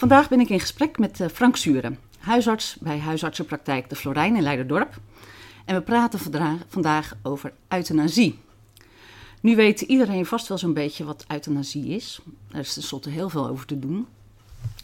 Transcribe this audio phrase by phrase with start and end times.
[0.00, 4.42] Vandaag ben ik in gesprek met eh, Frank Suren, huisarts bij huisartsenpraktijk De Florijn in
[4.42, 5.00] Leiderdorp.
[5.64, 6.18] En we praten
[6.68, 8.38] vandaag over euthanasie.
[9.40, 12.20] Nu weet iedereen vast wel zo'n beetje wat euthanasie is.
[12.50, 14.06] Er is tenslotte heel veel over te doen.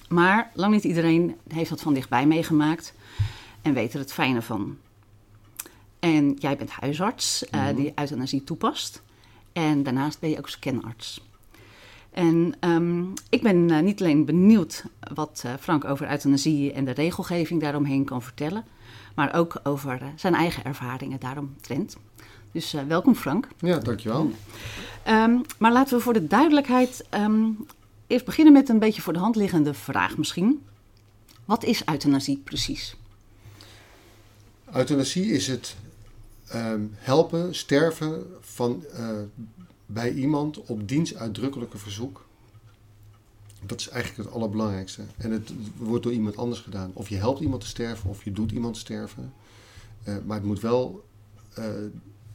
[0.09, 2.95] Maar lang niet iedereen heeft dat van dichtbij meegemaakt
[3.63, 4.79] en weet er het fijne van.
[5.99, 9.03] En jij bent huisarts eh, die euthanasie toepast.
[9.53, 11.21] En daarnaast ben je ook scanarts.
[12.17, 16.91] En ehm, ik ben eh, niet alleen benieuwd wat eh, Frank over euthanasie en de
[16.91, 18.65] regelgeving daaromheen kan vertellen,
[19.15, 21.97] maar ook over eh, zijn eigen ervaringen daaromtrent.
[22.53, 23.49] Dus welkom Frank.
[23.59, 24.31] Ja, dankjewel.
[25.03, 27.45] Ehm, maar laten we voor de duidelijkheid ehm,
[28.07, 30.63] eerst beginnen met een beetje voor de hand liggende vraag misschien.
[31.45, 32.97] Wat is euthanasie precies?
[34.75, 35.77] Euthanasie is het
[36.95, 38.85] helpen, sterven van,
[39.87, 42.25] bij iemand op diens uitdrukkelijke verzoek.
[43.67, 45.03] Dat is eigenlijk het allerbelangrijkste.
[45.17, 46.91] En het wordt door iemand anders gedaan.
[46.93, 49.33] Of je helpt iemand te sterven, of je doet iemand sterven.
[50.03, 51.05] Eh, maar het moet wel
[51.55, 51.65] eh,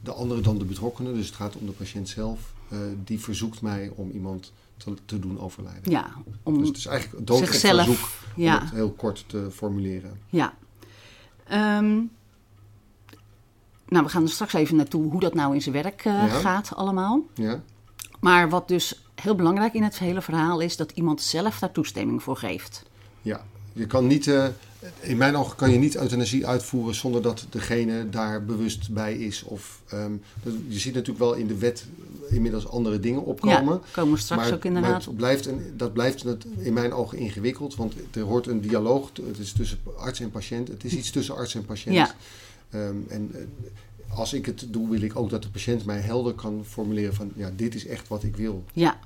[0.04, 3.62] de andere dan de betrokkenen, dus het gaat om de patiënt zelf, eh, die verzoekt
[3.62, 5.92] mij om iemand te, te doen overlijden.
[5.92, 6.14] Ja,
[6.44, 7.86] om Dus het is eigenlijk een doodgek zichzelf.
[8.36, 10.20] verzoek, om het heel kort te formuleren.
[10.30, 10.58] Ja.
[11.48, 12.02] Ehm,
[13.92, 16.28] nou, we gaan er straks even naartoe hoe dat nou in zijn werk eh, Ja.
[16.28, 17.22] gaat allemaal.
[17.34, 17.62] Ja?
[18.20, 22.24] Maar wat dus heel belangrijk in het hele verhaal is dat iemand zelf daar toestemming
[22.24, 22.84] voor geeft.
[23.22, 24.46] Ja, je kan niet, eh,
[25.00, 29.44] in mijn ogen kan je niet euthanasie uitvoeren zonder dat degene daar bewust bij is.
[29.44, 30.12] Of, ehm,
[30.68, 31.86] je ziet natuurlijk wel in de wet
[32.30, 33.74] inmiddels andere dingen opkomen.
[33.74, 36.26] Ja, komen straks maar, ook inderdaad maar het blijft een, dat blijft
[36.58, 40.68] in mijn ogen ingewikkeld, want er hoort een dialoog, het is tussen arts en patiënt.
[40.68, 41.96] Het is iets tussen arts en patiënt.
[41.96, 42.16] Ja.
[42.72, 46.34] Ehm, en eh, als ik het doe, wil ik ook dat de patiënt mij helder
[46.34, 48.64] kan formuleren van, ja, dit is echt wat ik wil.
[48.74, 49.00] Ja,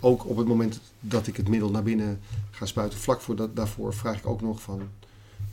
[0.00, 3.56] Ook op het moment dat ik het middel naar binnen ga spuiten, vlak voor dat,
[3.56, 4.80] daarvoor vraag ik ook nog van,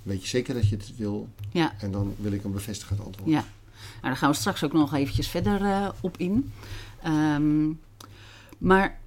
[0.03, 1.27] weet je zeker dat je het wil?
[1.51, 3.29] ja, En dan wil ik een bevestigend antwoord.
[3.29, 3.45] ja.
[3.83, 6.51] Nou, daar gaan we straks ook nog eventjes verder eh, op in.
[7.01, 7.69] Ehm,
[8.57, 8.99] maar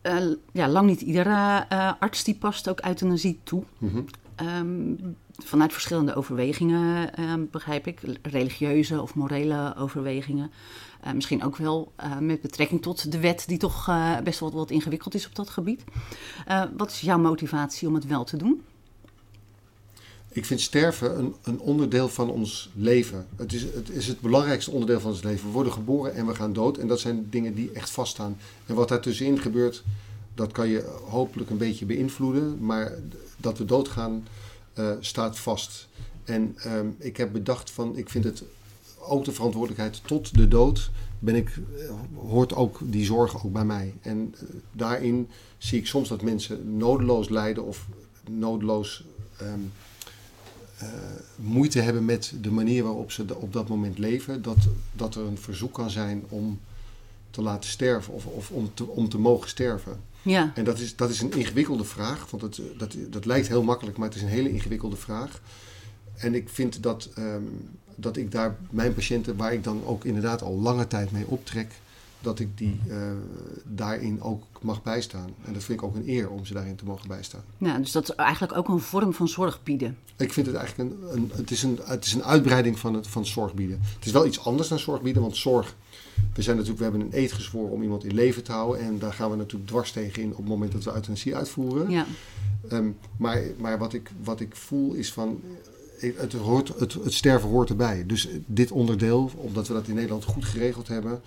[0.00, 3.62] eh, ja, lang niet iedere arts die past ook euthanasie toe.
[3.78, 4.00] Mhm.
[4.34, 4.94] Ehm,
[5.44, 8.00] vanuit verschillende overwegingen, ehm, begrijp ik.
[8.22, 10.50] Religieuze of morele overwegingen.
[11.00, 14.52] Eh, misschien ook wel eh, met betrekking tot de wet, die toch eh, best wel
[14.52, 15.84] wat ingewikkeld is op dat gebied.
[16.76, 18.62] Wat is jouw motivatie om het wel te doen?
[20.28, 23.26] Ik vind sterven een, een onderdeel van ons leven.
[23.36, 25.46] Het is, het is het belangrijkste onderdeel van ons leven.
[25.46, 26.78] We worden geboren en we gaan dood.
[26.78, 28.38] En dat zijn dingen die echt vaststaan.
[28.66, 29.84] En wat daartussenin gebeurt,
[30.34, 32.64] dat kan je hopelijk een beetje beïnvloeden.
[32.64, 32.92] Maar
[33.36, 34.26] dat we doodgaan,
[34.76, 35.88] eh, staat vast.
[36.24, 38.42] En ehm, ik heb bedacht van, ik vind het
[39.08, 40.90] ook de verantwoordelijkheid tot de dood.
[41.18, 41.48] Ben ik,
[41.78, 43.94] eh, hoort ook die zorg ook bij mij.
[44.00, 44.42] En eh,
[44.72, 45.28] daarin
[45.58, 47.86] zie ik soms dat mensen nodeloos lijden of
[48.30, 49.04] nodeloos
[49.36, 49.60] ehm,
[50.78, 50.88] eh,
[51.36, 54.56] moeite hebben met de manier waarop ze op dat moment leven, dat,
[54.92, 56.60] dat er een verzoek kan zijn om
[57.30, 60.00] te laten sterven of, of om, te, om te mogen sterven.
[60.26, 63.62] Ja, En dat is, dat is een ingewikkelde vraag, want het, dat, dat lijkt heel
[63.62, 65.40] makkelijk, maar het is een hele ingewikkelde vraag.
[66.16, 67.42] En ik vind dat, ehm,
[67.94, 71.72] dat ik daar mijn patiënten, waar ik dan ook inderdaad al lange tijd mee optrek,
[72.20, 72.96] dat ik die eh,
[73.64, 75.30] daarin ook mag bijstaan.
[75.44, 77.42] En dat vind ik ook een eer om ze daarin te mogen bijstaan.
[77.58, 79.96] nou, dus dat is eigenlijk ook een vorm van zorg bieden.
[80.16, 83.06] Ik vind het eigenlijk een, een, het is een, het is een uitbreiding van, het,
[83.06, 83.80] van zorg bieden.
[83.94, 85.74] Het is wel iets anders dan zorg bieden, want zorg.
[86.34, 88.80] We, zijn natuurlijk, we hebben een eed gezworen om iemand in leven te houden.
[88.84, 91.90] En daar gaan we natuurlijk dwars tegen in op het moment dat we euthanasie uitvoeren.
[91.90, 92.06] Ja,
[92.68, 95.40] Ehm, maar maar wat, ik, wat ik voel is van.
[95.98, 98.04] ik- Het, hoort, het, het sterven hoort erbij.
[98.06, 101.20] Dus dit onderdeel, omdat we dat in Nederland goed geregeld hebben,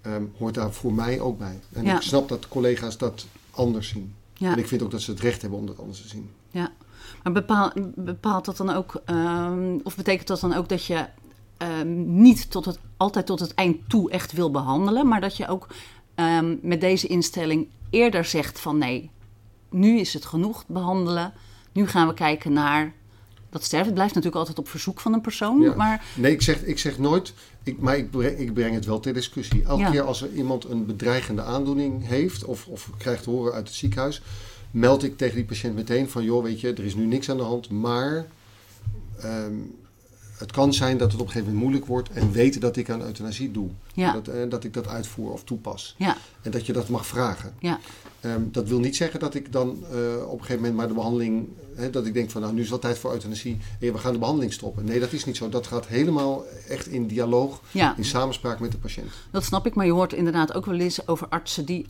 [0.00, 1.58] ehm, hoort daar voor mij ook bij.
[1.72, 1.96] En Ja.
[1.96, 4.14] ik snap dat collega's dat anders zien.
[4.34, 4.52] ja.
[4.52, 6.30] En ik vind ook dat ze het recht hebben om dat anders te zien.
[6.50, 6.72] Ja,
[7.22, 11.06] maar bepaal, bepaalt dat dan ook, ehm, of betekent dat dan ook dat je
[11.56, 15.48] ehm, niet tot het, altijd tot het eind toe echt wil behandelen, maar dat je
[15.48, 15.66] ook
[16.14, 19.10] ehm, met deze instelling eerder zegt van nee,
[19.70, 21.32] nu is het genoeg behandelen,
[21.72, 22.92] nu gaan we kijken naar
[23.50, 23.86] dat sterven.
[23.86, 25.74] Het blijft natuurlijk altijd op verzoek van een persoon, Ja.
[25.74, 29.00] maar Nee, ik zeg, ik zeg nooit, ik, maar ik breng, ik breng het wel
[29.00, 29.64] ter discussie.
[29.64, 29.90] Elke Ja.
[29.90, 34.22] keer als er iemand een bedreigende aandoening heeft of, of krijgt horen uit het ziekenhuis,
[34.70, 37.36] meld ik tegen die patiënt meteen van, joh, weet je, er is nu niks aan
[37.36, 38.26] de hand, maar
[39.20, 39.54] ehm,
[40.38, 42.90] het kan zijn dat het op een gegeven moment moeilijk wordt en weten dat ik
[42.90, 43.68] aan euthanasie doe.
[43.94, 44.12] Ja.
[44.12, 45.94] Dat, eh, dat ik dat uitvoer of toepas.
[45.98, 47.54] ja, En dat je dat mag vragen.
[47.58, 47.78] ja,
[48.24, 50.94] Ehm, dat wil niet zeggen dat ik dan eh, op een gegeven moment maar de
[50.94, 53.92] behandeling, hè, dat ik denk van nou nu is het wel tijd voor euthanasie, en
[53.92, 54.84] we gaan de behandeling stoppen.
[54.84, 55.48] Nee, dat is niet zo.
[55.48, 57.94] Dat gaat helemaal echt in dialoog, ja.
[57.96, 59.10] in samenspraak met de patiënt.
[59.30, 61.86] Dat snap ik, maar je hoort inderdaad ook wel eens over artsen die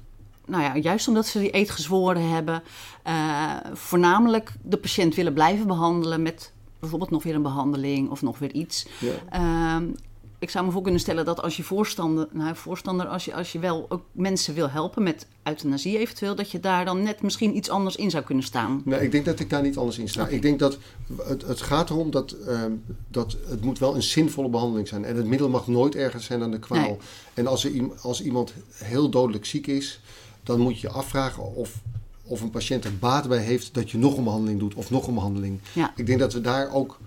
[0.46, 2.62] nou ja, juist omdat ze die eet gezworen hebben,
[3.02, 6.52] eh, voornamelijk de patiënt willen blijven behandelen met
[6.88, 8.86] bijvoorbeeld nog weer een behandeling of nog weer iets.
[9.00, 9.12] Ja.
[9.30, 9.84] Ehm,
[10.44, 13.52] ik zou me voor kunnen stellen dat als je voorstander, nou voorstander, als je, als
[13.52, 17.56] je wel ook mensen wil helpen met euthanasie eventueel, dat je daar dan net misschien
[17.56, 18.82] iets anders in zou kunnen staan.
[18.84, 20.26] Nee, ik denk dat ik daar niet anders in sta.
[20.26, 20.78] Ik denk dat
[21.16, 22.72] het, het gaat erom dat, ehm,
[23.08, 25.04] dat het moet wel een zinvolle behandeling zijn.
[25.04, 26.80] En het middel mag nooit erger zijn dan de kwaal.
[26.80, 26.96] Nee.
[27.34, 27.72] En als, er,
[28.02, 30.00] als iemand heel dodelijk ziek is,
[30.42, 31.82] dan moet je je afvragen of,
[32.26, 35.06] of een patiënt er baat bij heeft dat je nog een behandeling doet of nog
[35.06, 35.60] een behandeling.
[35.72, 35.92] Ja.
[35.96, 36.98] Ik denk dat we daar ook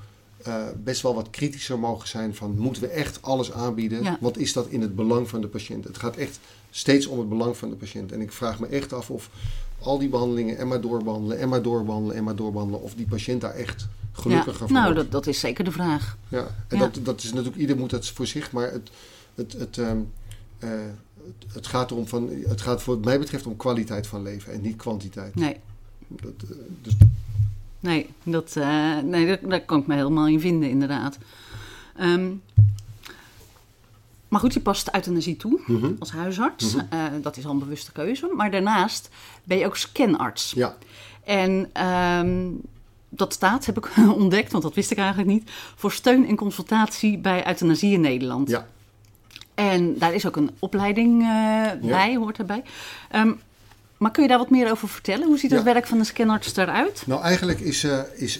[0.43, 4.03] eh, best wel wat kritischer mogen zijn van moeten we echt alles aanbieden?
[4.03, 4.17] Ja.
[4.19, 5.83] Want is dat in het belang van de patiënt?
[5.83, 8.11] Het gaat echt steeds om het belang van de patiënt.
[8.11, 9.29] En ik vraag me echt af of
[9.79, 13.41] al die behandelingen en maar doorbehandelen en maar doorbehandelen en maar doorbehandelen, of die patiënt
[13.41, 14.99] daar echt gelukkiger van nou, wordt.
[14.99, 16.17] dat, dat is zeker de vraag.
[16.27, 16.83] Ja, en Ja.
[16.83, 18.89] Dat, dat is natuurlijk, ieder moet dat voor zich, maar het,
[19.35, 19.97] het, het, ehm,
[20.59, 20.69] eh,
[21.53, 24.75] het, gaat erom van, het gaat voor mij betreft om kwaliteit van leven en niet
[24.75, 25.35] kwantiteit.
[25.35, 25.55] Nee,
[26.07, 26.93] Dat, eh, dus,
[27.79, 31.17] nee, dat, eh, nee daar, daar kan ik me helemaal in vinden, inderdaad.
[31.95, 32.29] Ehm,
[34.27, 35.91] maar goed, je past euthanasie toe mhm.
[35.99, 36.75] als huisarts.
[36.75, 36.85] Mhm.
[36.89, 38.33] Eh, dat is al een bewuste keuze.
[38.35, 39.09] Maar daarnaast
[39.43, 40.51] ben je ook scanarts.
[40.55, 40.77] Ja,
[41.23, 42.49] En ehm,
[43.09, 47.17] dat staat, heb ik ontdekt, want dat wist ik eigenlijk niet, voor steun en consultatie
[47.17, 48.49] bij euthanasie in Nederland.
[48.49, 48.67] ja.
[49.57, 52.63] En daar is ook een opleiding eh, bij, hoort erbij.
[53.11, 53.31] Ehm,
[53.97, 55.27] maar kun je daar wat meer over vertellen?
[55.27, 55.73] Hoe ziet het Ja.
[55.73, 57.03] werk van de scanarts eruit?
[57.07, 58.39] Nou, eigenlijk is, eh, is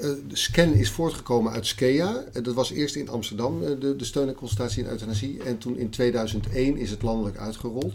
[0.00, 2.24] eh, de scan is voortgekomen uit SKEA.
[2.32, 5.42] Eh, Dat was eerst in Amsterdam, de, de steun en consultatie in euthanasie.
[5.42, 7.94] En toen in 2001 is het landelijk uitgerold.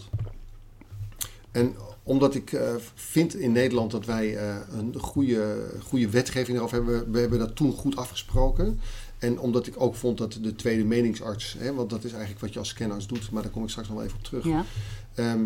[1.52, 2.60] En omdat ik
[2.96, 4.38] vind in Nederland dat wij
[4.72, 8.80] een goede, goede wetgeving erover hebben, we hebben dat toen goed afgesproken.
[9.22, 12.54] En omdat ik ook vond dat de tweede meningsarts, hè, want dat is eigenlijk wat
[12.54, 14.44] je als scanarts doet, maar daar kom ik straks nog wel even op terug.
[14.46, 14.66] Ja,
[15.16, 15.44] Ehm,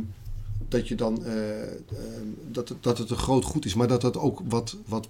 [0.70, 1.74] dat je dan eh, ehm,
[2.52, 5.08] dat, het- dat het een groot goed is, maar dat het ook wat, wat,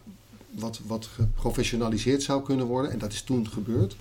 [0.51, 2.91] wat, wat geprofessionaliseerd zou kunnen worden.
[2.91, 3.95] En dat is toen gebeurd.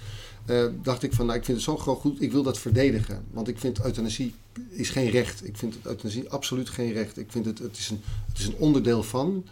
[0.45, 3.25] Eh, dacht ik van, nou, ik vind het zo groot goed, ik wil dat verdedigen.
[3.31, 4.35] Want ik vind euthanasie
[4.69, 5.47] is geen recht.
[5.47, 7.19] Ik vind euthanasie absoluut geen recht.
[7.19, 9.45] Ik vind het, het, is een, het is een onderdeel van,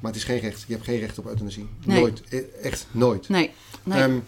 [0.00, 0.64] maar het is geen recht.
[0.66, 1.66] Je hebt geen recht op euthanasie.
[1.84, 2.00] Nee.
[2.00, 2.22] Nooit.
[2.28, 3.28] Eh, Echt nooit.
[3.28, 3.50] nee.
[3.84, 4.02] Nee.
[4.02, 4.18] Ehm,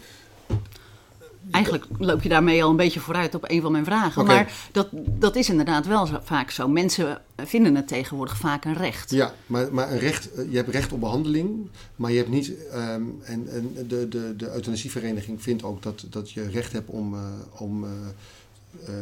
[1.51, 4.25] Eigenlijk loop je daarmee al een beetje vooruit op een van mijn vragen.
[4.25, 6.67] Maar dat, dat is inderdaad wel zo- vaak zo.
[6.67, 9.11] Mensen vinden het tegenwoordig vaak een recht.
[9.11, 12.67] Ja, maar, maar een recht, eh, je hebt recht op behandeling, maar je hebt niet.
[12.71, 17.13] ehm, en en de, de, de euthanasievereniging vindt ook dat, dat je recht hebt om,
[17.13, 17.21] eh,
[17.61, 18.93] om, eh,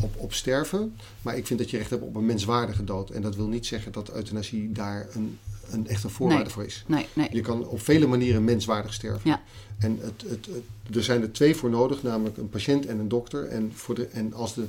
[0.00, 0.96] op, op sterven.
[1.22, 3.10] Maar ik vind dat je recht hebt op een menswaardige dood.
[3.10, 5.38] En dat wil niet zeggen dat euthanasie daar een,
[5.70, 6.52] een echte voorwaarde Nee.
[6.52, 6.84] voor is.
[6.86, 7.28] Nee, nee.
[7.32, 9.30] Je kan op vele manieren menswaardig sterven.
[9.30, 9.42] Ja.
[9.78, 13.08] En het, het, het- er zijn er twee voor nodig, namelijk een patiënt en een
[13.08, 13.46] dokter.
[13.46, 14.64] En, voor de, en als, de,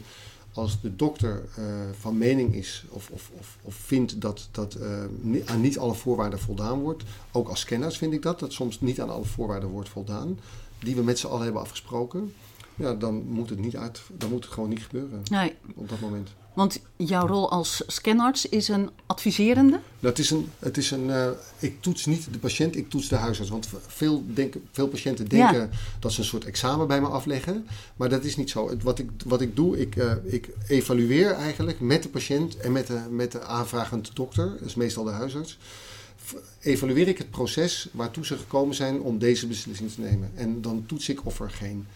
[0.54, 1.64] als de dokter eh,
[2.00, 5.04] van mening is of, of, of, of vindt dat, dat eh,
[5.46, 9.02] aan niet alle voorwaarden voldaan wordt, ook als scanners vind ik dat, dat soms niet
[9.02, 10.40] aan alle voorwaarden wordt voldaan,
[10.80, 12.34] die we met z'n allen hebben afgesproken,
[12.76, 15.56] ja, dan moet het, niet uit, dan moet het gewoon niet gebeuren nee.
[15.76, 16.30] op dat moment.
[16.56, 19.80] Want jouw rol als scanarts is een adviserende.
[20.00, 21.30] Dat is een, het is een, eh,
[21.60, 23.50] ik toets niet de patiënt, ik toets de huisarts.
[23.50, 25.70] Want veel, denken, veel patiënten denken
[26.00, 27.68] dat ze een soort examen bij me afleggen.
[27.96, 28.70] Maar dat is niet zo.
[28.70, 32.72] Het, wat, ik, wat ik doe, ik, eh, ik evalueer eigenlijk met de patiënt en
[32.72, 35.58] met de, met de aanvragende dokter, dat is meestal de huisarts.
[36.60, 40.32] Evalueer ik het proces waartoe ze gekomen zijn om deze beslissing te nemen.
[40.36, 41.88] En dan toets ik of er geen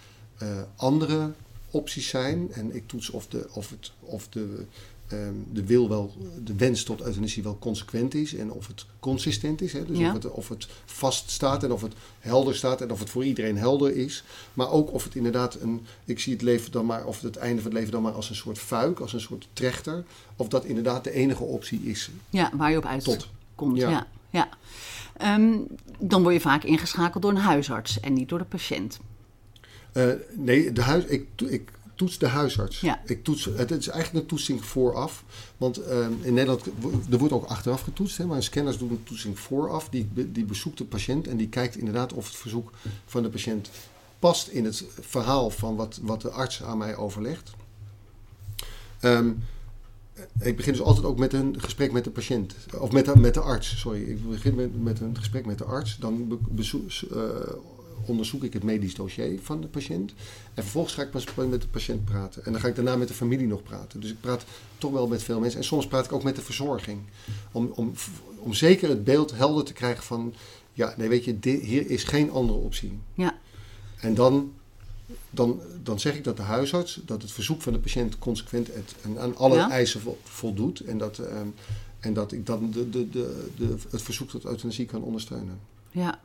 [0.75, 1.31] andere
[1.72, 2.51] opties zijn.
[2.51, 4.65] En ik toets of de, of het, of de,
[5.08, 9.62] ehm, de wil wel, de wens tot euthanasie wel consequent is en of het consistent
[9.62, 9.74] is.
[9.74, 9.86] Hè?
[9.86, 10.08] Dus Ja.
[10.08, 13.25] of, het, of het vast staat en of het helder staat en of het voor
[13.25, 14.24] iedereen helder is.
[14.53, 17.62] Maar ook of het inderdaad een, ik zie het leven dan maar, of het einde
[17.62, 20.03] van het leven dan maar als een soort fuik, als een soort trechter.
[20.36, 22.10] Of dat inderdaad de enige optie is.
[22.29, 23.27] Ja, waar je op uit Tot.
[23.55, 23.77] komt.
[23.77, 23.89] Ja.
[23.89, 24.08] Ja.
[24.31, 24.50] Ja,
[25.17, 25.58] Ehm,
[26.00, 29.00] dan word je vaak ingeschakeld door een huisarts en niet door de patiënt.
[29.91, 32.79] Eh, nee, de huis, ik, ik toets de huisarts.
[32.79, 33.01] Ja.
[33.05, 35.24] Ik toets, het is eigenlijk een toetsing vooraf.
[35.58, 36.65] Want ehm, in Nederland,
[37.10, 38.17] er wordt ook achteraf getoetst.
[38.17, 39.89] Hè, maar scanners doen een toetsing vooraf.
[39.89, 42.72] Die, die bezoekt de patiënt en die kijkt inderdaad of het verzoek
[43.05, 43.69] van de patiënt
[44.19, 47.51] past in het verhaal van wat, wat de arts aan mij overlegt.
[49.00, 49.29] Ehm,
[50.39, 52.55] ik begin dus altijd ook met een gesprek met de patiënt.
[52.79, 54.01] Of met de, met de arts, sorry.
[54.01, 55.98] Ik begin met, met een gesprek met de arts.
[56.00, 57.19] Dan be- bezoek- eh,
[58.06, 60.13] onderzoek ik het medisch dossier van de patiënt.
[60.53, 62.46] En vervolgens ga ik pas met de patiënt praten.
[62.46, 64.00] En dan ga ik daarna met de familie nog praten.
[64.00, 64.46] Dus ik praat
[64.77, 65.60] toch wel met veel mensen.
[65.60, 67.00] En soms praat ik ook met de verzorging.
[67.51, 67.94] Om, om,
[68.39, 70.34] om zeker het beeld helder te krijgen van...
[70.74, 73.00] Ja, nee, weet je, dit, hier is geen andere optie.
[73.13, 73.38] Ja.
[74.00, 74.51] En dan
[75.29, 78.96] dan, dan zeg ik dat de huisarts dat het verzoek van de patiënt consequent het,
[79.01, 79.70] en aan alle Ja.
[79.70, 80.79] eisen vo- voldoet.
[80.79, 81.48] En dat, ehm,
[82.00, 85.60] en dat ik dan de, de, de, de, het verzoek tot euthanasie kan ondersteunen.
[85.91, 86.20] Ja.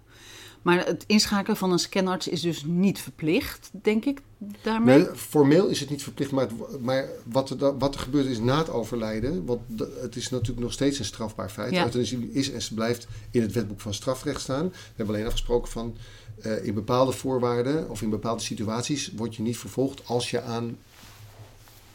[0.64, 4.20] Maar het inschakelen van een scanarts is dus niet verplicht, denk ik,
[4.62, 4.98] daarmee?
[4.98, 8.38] Nee, formeel is het niet verplicht, maar, het- maar wat, er, wat er gebeurd is
[8.38, 9.60] na het overlijden, want
[10.00, 11.72] het is natuurlijk nog steeds een strafbaar feit.
[11.72, 11.84] Ja.
[11.84, 14.68] Euthanasie is en blijft in het wetboek van strafrecht staan.
[14.68, 15.96] We hebben alleen afgesproken van
[16.42, 20.76] eh, in bepaalde voorwaarden of in bepaalde situaties word je niet vervolgd als je aan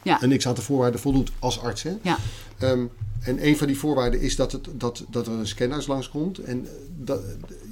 [0.02, 0.22] Ja.
[0.22, 1.82] een x-aantal voorwaarden voldoet als arts.
[1.82, 1.92] Hè?
[2.02, 2.18] Ja.
[2.58, 2.84] Ehm,
[3.20, 6.38] en een van die voorwaarden is dat, het, dat, dat er een scanarts langskomt.
[6.38, 7.20] En eh, dat,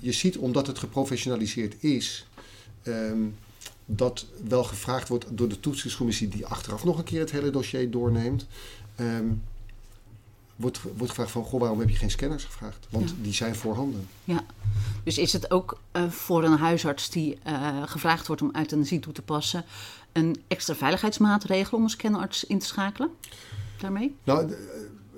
[0.01, 2.27] je ziet, omdat het geprofessionaliseerd is,
[2.83, 3.19] ehm,
[3.87, 7.91] dat wel gevraagd wordt door de toetsingscommissie die achteraf nog een keer het hele dossier
[7.91, 8.47] doorneemt.
[8.97, 9.27] ehm,
[10.57, 12.87] wordt, wordt gevraagd van, goh, waarom heb je geen scanners gevraagd?
[12.91, 13.15] Want Ja.
[13.23, 14.09] die zijn voorhanden.
[15.05, 19.13] Dus is het ook eh, voor een huisarts die eh, gevraagd wordt om euthanasie toe
[19.13, 19.65] te passen...
[20.13, 23.11] een extra veiligheidsmaatregel om een scanarts in te schakelen?
[23.81, 24.17] Daarmee?
[24.25, 24.57] Nou, eh,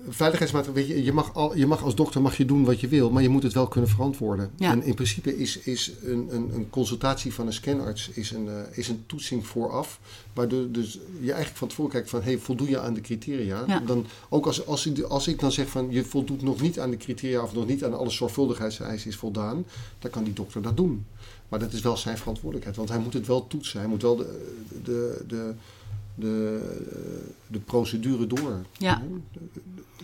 [0.09, 2.89] veiligheidsmaatregelen, weet je, je mag, al, je mag als dokter mag je doen wat je
[2.89, 4.51] wil, maar je moet het wel kunnen verantwoorden.
[4.57, 4.71] Ja.
[4.71, 8.79] En in principe is, is een, een, een consultatie van een scanarts is een, eh,
[8.79, 10.01] is een toetsing vooraf,
[10.33, 13.65] waardoor dus je eigenlijk van tevoren kijkt van, hey, voldoe je aan de criteria?
[13.67, 13.81] Ja.
[13.87, 16.91] Dan, ook als, als, ik, als ik dan zeg van, je voldoet nog niet aan
[16.91, 19.65] de criteria of nog niet aan alle zorgvuldigheidseisen is voldaan,
[19.99, 21.07] dan kan die dokter dat doen.
[21.51, 23.81] Maar dat is wel zijn verantwoordelijkheid, want hij moet het wel toetsen.
[23.81, 24.55] Hij moet wel de,
[24.85, 25.55] de, de,
[26.15, 26.61] de,
[27.47, 28.65] de procedure door.
[28.79, 29.03] Ja.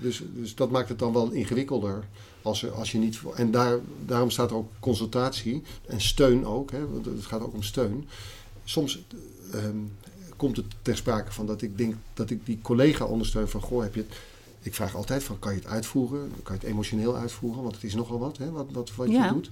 [0.01, 2.05] Dus, dus dat maakt het dan wel ingewikkelder.
[2.43, 6.71] Als, er, als je niet, en daar, daarom staat er ook consultatie en steun ook.
[6.71, 8.09] Hè, want het gaat ook om steun.
[8.65, 9.03] Soms
[9.53, 9.77] ehm,
[10.37, 13.83] komt het ter sprake van dat ik denk dat ik die collega ondersteun van goh,
[13.83, 14.17] heb je het.
[14.61, 16.33] Ik vraag altijd van kan je het uitvoeren?
[16.43, 17.63] Kan je het emotioneel uitvoeren?
[17.63, 19.27] Want het is nogal wat, hè, wat, wat, wat Ja.
[19.27, 19.51] je doet.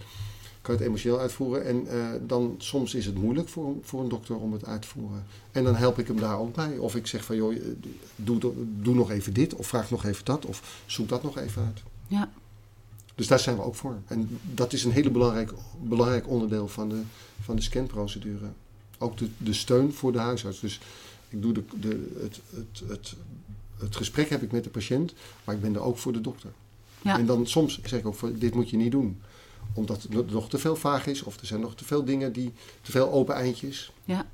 [0.65, 1.65] Kan je het emotioneel uitvoeren?
[1.65, 4.89] En eh, dan soms is het moeilijk voor, voor een dokter om het uit te
[4.89, 5.25] voeren.
[5.53, 6.79] En dan help ik hem daar ook bij.
[6.79, 7.61] Of ik zeg van joh, eh,
[8.17, 8.53] doe,
[8.83, 9.55] doe nog even dit.
[9.55, 10.47] Of vraag nog even dat.
[10.47, 11.83] Of zoek dat nog even uit.
[12.07, 12.31] Ja.
[13.15, 13.97] Dus daar zijn we ook voor.
[14.07, 15.53] En dat is een hele belangrijk,
[15.83, 17.01] belangrijk onderdeel van de,
[17.41, 18.49] van de scanprocedure.
[18.99, 20.61] Ook de, de steun voor de huisarts.
[20.61, 20.81] Dus
[21.29, 23.15] ik doe de, de, het, het, het,
[23.79, 26.51] het gesprek heb ik met de patiënt, maar ik ben er ook voor de dokter.
[27.03, 27.19] Ja.
[27.19, 29.21] En dan soms zeg ik ook van dit moet je niet doen.
[29.73, 32.53] Omdat het nog te veel vaag is of er zijn nog te veel dingen die,
[32.83, 33.93] te veel open eindjes.
[34.05, 34.27] Ja,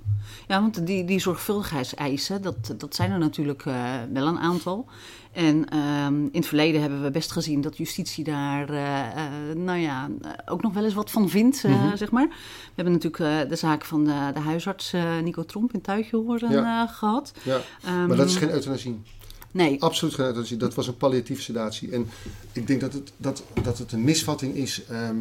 [0.49, 4.87] ja want die, die zorgvuldigheidseisen, dat, dat zijn er natuurlijk eh, wel een aantal.
[5.33, 9.79] En ehm, in het verleden hebben we best gezien dat justitie daar, eh, eh, nou
[9.79, 10.09] ja,
[10.47, 11.97] ook nog wel eens wat van vindt, Mhm.
[11.97, 12.27] zeg maar.
[12.29, 16.83] We hebben natuurlijk de zaak van de, de huisarts Nico Tromp in Tuitjehoorn Ja.
[16.87, 17.33] eh, gehad.
[17.43, 17.61] Ja.
[17.85, 19.01] Ehm, Maar dat is geen euthanasie.
[19.51, 20.57] Nee, Absoluut geen euthanasie.
[20.57, 21.93] Dat was een palliatieve sedatie.
[21.93, 22.09] En
[22.53, 25.17] ik denk dat het, dat, dat het een misvatting is ehm,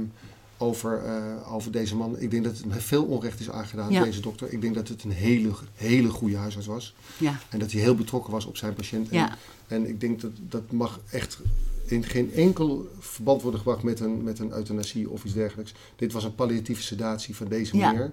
[0.58, 2.20] over, eh, over deze man.
[2.20, 4.04] Ik denk dat het veel onrecht is aangedaan, Ja.
[4.04, 4.54] deze dokter.
[4.54, 6.96] Ik denk dat het een hele, hele goede huisarts was.
[7.18, 9.10] ja, En dat hij heel betrokken was op zijn patiënt.
[9.10, 11.40] En, ja, en ik denk dat dat mag echt
[11.86, 15.74] in geen enkel verband worden gebracht met een, met een euthanasie of iets dergelijks.
[15.96, 18.12] Dit was een palliatieve sedatie van deze meneer.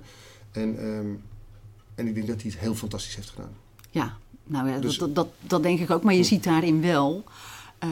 [0.53, 1.07] En, ehm,
[1.95, 3.53] en ik denk dat hij het heel fantastisch heeft gedaan.
[4.01, 4.17] Ja.
[4.45, 6.03] Nou ja, Dus- dat, dat, dat denk ik ook.
[6.03, 7.25] Maar je ziet daarin wel
[7.79, 7.89] eh,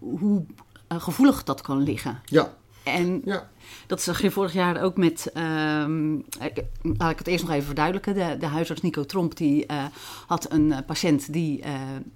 [0.00, 0.42] hoe
[0.86, 2.20] eh, gevoelig dat kan liggen.
[2.24, 3.48] Ja, En ja.
[3.86, 7.66] Dat zag je vorig jaar ook met, ehm, ik- laat ik het eerst nog even
[7.66, 8.14] verduidelijken.
[8.14, 9.84] De, de huisarts Nico Tromp die, eh,
[10.26, 11.72] had een eh, patiënt die eh,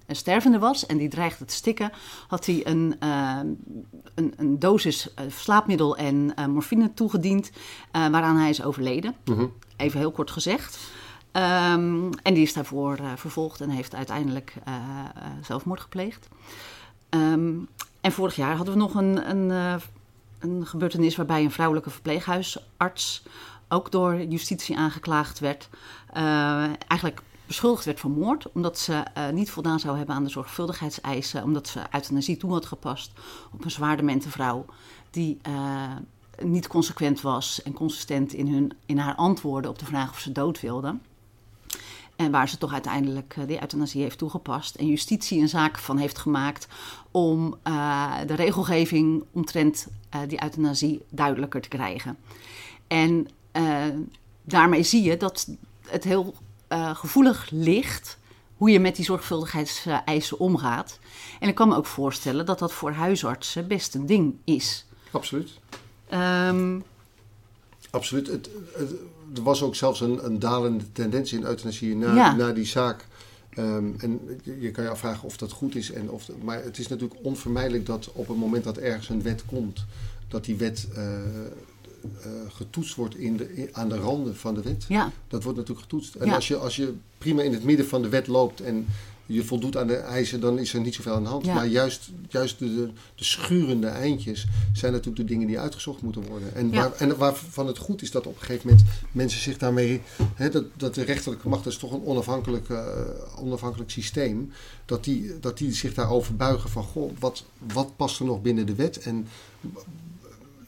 [0.07, 1.91] een stervende was en die dreigde te stikken.
[2.29, 3.39] Had hij een, eh,
[4.15, 7.51] een, een dosis eh, slaapmiddel en eh, morfine toegediend
[7.91, 9.15] eh, waaraan hij is overleden.
[9.25, 9.47] Mhm.
[9.77, 10.79] Even heel kort gezegd.
[11.35, 14.83] Ehm, en die is daarvoor eh, vervolgd en heeft uiteindelijk eh, eh,
[15.43, 16.29] zelfmoord gepleegd.
[17.09, 17.55] Ehm,
[18.01, 19.81] en vorig jaar hadden we nog een, een,
[20.39, 23.23] een gebeurtenis waarbij een vrouwelijke verpleeghuisarts
[23.69, 25.69] ook door justitie aangeklaagd werd.
[26.89, 31.69] eigenlijk beschuldigd werd van moord, omdat ze niet voldaan zou hebben aan de zorgvuldigheidseisen, omdat
[31.69, 33.13] ze euthanasie toe had gepast
[33.53, 34.65] op een zwaar demente vrouw
[35.11, 35.41] die
[36.43, 40.33] niet consequent was en consistent in, hun, in haar antwoorden op de vraag of ze
[40.33, 40.97] dood wilde.
[42.17, 44.75] En waar ze toch uiteindelijk eh, die euthanasie heeft toegepast.
[44.75, 46.67] En justitie een zaak van heeft gemaakt
[47.11, 52.17] om eh, de regelgeving omtrent eh, die euthanasie duidelijker te krijgen.
[52.87, 53.29] En
[54.43, 55.49] daarmee zie je dat
[55.87, 56.35] het heel
[56.95, 58.19] gevoelig ligt
[58.57, 60.99] hoe je met die zorgvuldigheidseisen omgaat.
[61.41, 64.87] En ik kan me ook voorstellen dat dat voor huisartsen best een ding is.
[65.11, 65.51] Absoluut.
[66.09, 66.81] Ehm,
[67.91, 68.27] Absoluut.
[68.27, 68.95] Het, het-
[69.35, 72.35] er was ook zelfs een, een dalende tendens in euthanasie na, Ja.
[72.37, 73.07] na die zaak.
[73.51, 74.21] Ehm, en
[74.61, 75.91] je, kan je afvragen of dat goed is.
[75.93, 79.43] En of, maar het is natuurlijk onvermijdelijk dat op het moment dat ergens een wet
[79.47, 79.85] komt,
[80.29, 84.63] dat die wet eh, eh, getoetst wordt in de, in- aan de randen van de
[84.63, 84.85] wet.
[84.89, 86.15] Ja, Dat wordt natuurlijk getoetst.
[86.15, 86.35] En Ja.
[86.35, 88.87] als, je, als je prima in het midden van de wet loopt en
[89.27, 91.45] je voldoet aan de eisen, dan is er niet zoveel aan de hand.
[91.47, 91.55] Ja.
[91.55, 96.23] Maar juist, juist de, de, de schurende eindjes zijn natuurlijk de dingen die uitgezocht moeten
[96.29, 96.55] worden.
[96.55, 96.75] En, Ja.
[96.81, 100.01] waar, en waarvan het goed is dat op een gegeven moment mensen zich daarmee.
[100.35, 102.87] Hè, dat, dat de rechterlijke macht, dat is toch een onafhankelijk, eh,
[103.41, 104.53] onafhankelijk systeem.
[104.85, 108.67] Dat die, dat die zich daarover buigen van: goh, wat, wat past er nog binnen
[108.67, 108.99] de wet?
[108.99, 109.27] En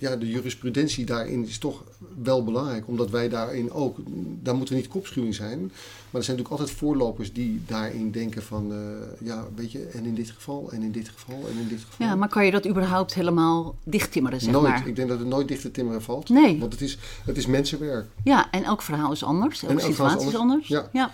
[0.08, 1.84] ja, de jurisprudentie daarin is toch
[2.22, 3.98] wel belangrijk, omdat wij daarin ook,
[4.42, 8.42] daar moeten we niet kopschuwing zijn, maar er zijn natuurlijk altijd voorlopers die daarin denken
[8.42, 11.68] van, eh, ja, weet je, en in dit geval, en in dit geval, en in
[11.68, 12.06] dit geval.
[12.06, 14.68] ja, maar kan je dat überhaupt helemaal dichttimmeren, zeg nooit.
[14.68, 14.86] maar?
[14.86, 16.28] Ik denk dat het nooit dicht te timmeren valt.
[16.28, 16.58] Nee.
[16.58, 18.06] Want het is, het is mensenwerk.
[18.24, 19.62] Ja, en elk verhaal is anders.
[19.62, 20.70] Elke elk verhaal is situatie is anders.
[20.70, 20.90] anders.
[20.92, 21.00] Ja.
[21.00, 21.12] ja.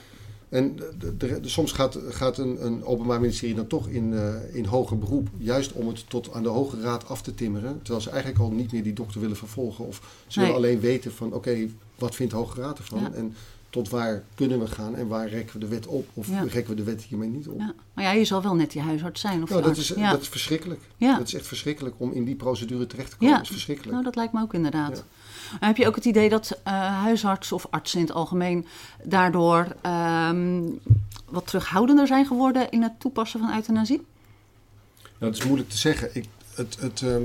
[0.53, 4.55] En de, de- de- soms gaat, gaat een, een openbaar ministerie dan toch in, eh,
[4.55, 7.79] in hoger beroep, juist om het tot aan de Hoge Raad af te timmeren.
[7.83, 9.87] Terwijl ze eigenlijk al niet meer die dokter willen vervolgen.
[9.87, 10.49] Of ze Nee.
[10.49, 11.69] willen alleen weten van, oké,
[11.99, 13.01] wat vindt de Hoge Raad ervan?
[13.01, 13.13] Ja.
[13.13, 13.35] En
[13.71, 16.09] tot waar kunnen we gaan en waar rekken we de wet op?
[16.15, 16.43] Of Ja.
[16.43, 17.59] rekken we de wet hiermee niet op?
[17.59, 17.75] Ja.
[17.95, 19.43] Maar ja, je zal wel net die huisarts zijn.
[19.43, 20.81] Of Nou, dat, is, dat is verschrikkelijk.
[20.99, 23.35] Dat is echt verschrikkelijk om in die procedure terecht te komen.
[23.35, 23.93] Dat is verschrikkelijk.
[23.93, 25.05] Nou, dat lijkt me ook inderdaad.
[25.61, 28.67] Heb je ook het idee dat eh, huisartsen of artsen in het algemeen
[29.05, 30.63] daardoor ehm,
[31.29, 34.07] wat terughoudender zijn geworden in het toepassen van euthanasie?
[35.19, 36.11] Nou, dat is moeilijk te zeggen.
[36.13, 37.23] Ik, het, het, ehm,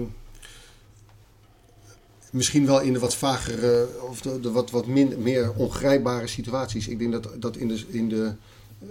[2.32, 6.88] misschien wel in de wat vagere of de, wat, wat min, meer ongrijpbare situaties.
[6.88, 8.34] Ik denk dat, dat in, de, in de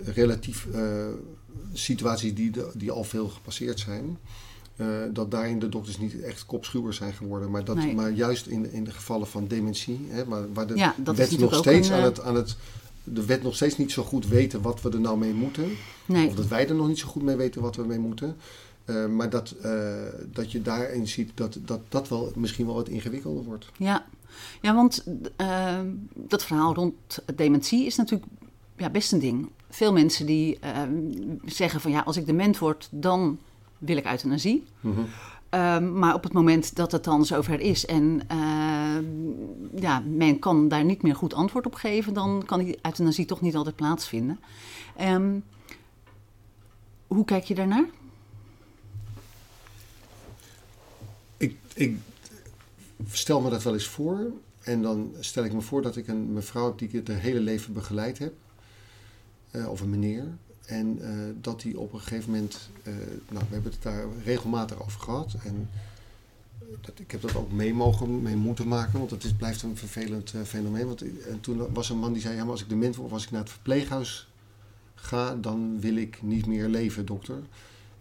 [0.04, 1.06] relatief eh,
[1.72, 4.18] situaties die, die al veel gepasseerd zijn,
[5.12, 7.50] dat daarin de dokters niet echt kopschuwers zijn geworden.
[7.50, 7.94] Maar, dat, Nee.
[7.94, 11.38] maar juist in, de- in de gevallen van dementie, hè, waar, waar de Ja, wet
[11.38, 12.56] nog steeds een, aan eh, het, aan het.
[13.04, 15.70] De wet nog steeds niet zo goed weten wat we er nou mee moeten.
[16.06, 16.28] Nee.
[16.28, 18.36] Of dat wij er nog niet zo goed mee weten wat we mee moeten.
[18.84, 19.94] Eh, maar dat, eh,
[20.32, 23.66] dat je daarin ziet dat, dat dat wel misschien wel wat ingewikkelder wordt.
[23.78, 24.06] Ja,
[24.62, 25.04] ja want
[25.36, 25.80] eh,
[26.14, 26.94] dat verhaal rond
[27.34, 28.30] dementie is natuurlijk
[28.76, 29.48] ja, best een ding.
[29.70, 30.82] Veel mensen die eh,
[31.44, 33.38] zeggen van ja, als ik dement word, dan
[33.78, 34.64] wil ik euthanasie.
[35.48, 40.68] Ehm, maar op het moment dat het dan zover is en eh, ja, men kan
[40.68, 44.40] daar niet meer goed antwoord op geven, dan kan die euthanasie toch niet altijd plaatsvinden.
[44.96, 45.38] Ehm,
[47.06, 47.84] hoe kijk je daarnaar?
[51.36, 51.96] Ik, ik
[53.10, 54.30] stel me dat wel eens voor.
[54.62, 57.40] En dan stel ik me voor dat ik een mevrouw heb die ik het hele
[57.40, 58.32] leven begeleid heb.
[59.50, 60.24] Eh, of een meneer.
[60.66, 62.70] En eh, dat die op een gegeven moment...
[62.82, 62.92] eh,
[63.28, 65.34] nou, we hebben het daar regelmatig over gehad.
[65.44, 65.68] En
[66.80, 68.98] dat, ik heb dat ook mee mogen, mee moeten maken.
[68.98, 70.86] Want het is, blijft een vervelend eh, fenomeen.
[70.86, 72.40] Want, eh, en toen was een man die zei...
[72.40, 74.28] Als ik dement word of als ik naar het verpleeghuis
[74.94, 75.34] ga...
[75.34, 77.36] dan wil ik niet meer leven, dokter.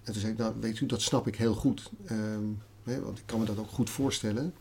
[0.04, 1.92] En toen zei ik, nou weet u, dat snap ik heel goed.
[2.06, 2.44] Ehm,
[2.84, 4.54] hè, want ik kan me dat ook goed voorstellen.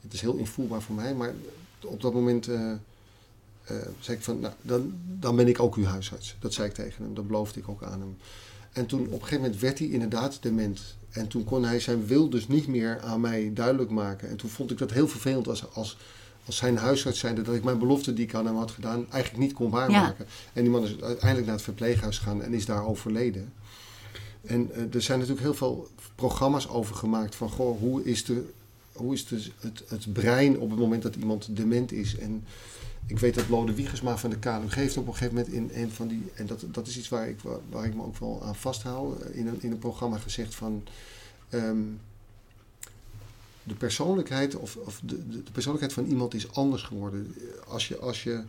[0.00, 1.14] Het is heel invoelbaar voor mij.
[1.14, 1.32] Maar
[1.80, 2.48] op dat moment
[3.64, 6.36] eh, zei ik van, nou, dan, dan ben ik ook uw huisarts.
[6.38, 8.16] Dat zei ik tegen hem, dat beloofde ik ook aan hem.
[8.72, 10.96] En toen op een gegeven moment werd hij inderdaad dement.
[11.10, 14.28] En toen kon hij zijn wil dus niet meer aan mij duidelijk maken.
[14.28, 15.98] En toen vond ik dat heel vervelend als, als,
[16.44, 17.42] als zijn huisarts zijnde...
[17.42, 20.26] dat ik mijn belofte die ik aan hem had gedaan eigenlijk niet kon waarmaken.
[20.52, 23.52] En die man is uiteindelijk naar het verpleeghuis gegaan en is daar overleden.
[24.42, 27.50] En eh, er zijn natuurlijk heel veel programma's over gemaakt van...
[27.50, 28.50] Goh, hoe is, de,
[28.92, 32.18] hoe is de, het, het brein op het moment dat iemand dement is...
[32.18, 32.44] En,
[33.06, 35.90] ik weet dat Lode Wiegersma van de KNUG heeft op een gegeven moment in een
[35.90, 36.30] van die...
[36.34, 37.38] En dat, dat is iets waar ik,
[37.70, 39.20] waar, ik me ook wel aan vasthoud.
[39.20, 40.84] In een, in een programma gezegd van...
[41.48, 41.80] ehm,
[43.62, 47.34] de persoonlijkheid, of, of de, de, de persoonlijkheid van iemand is anders geworden.
[47.68, 48.42] Als je, als je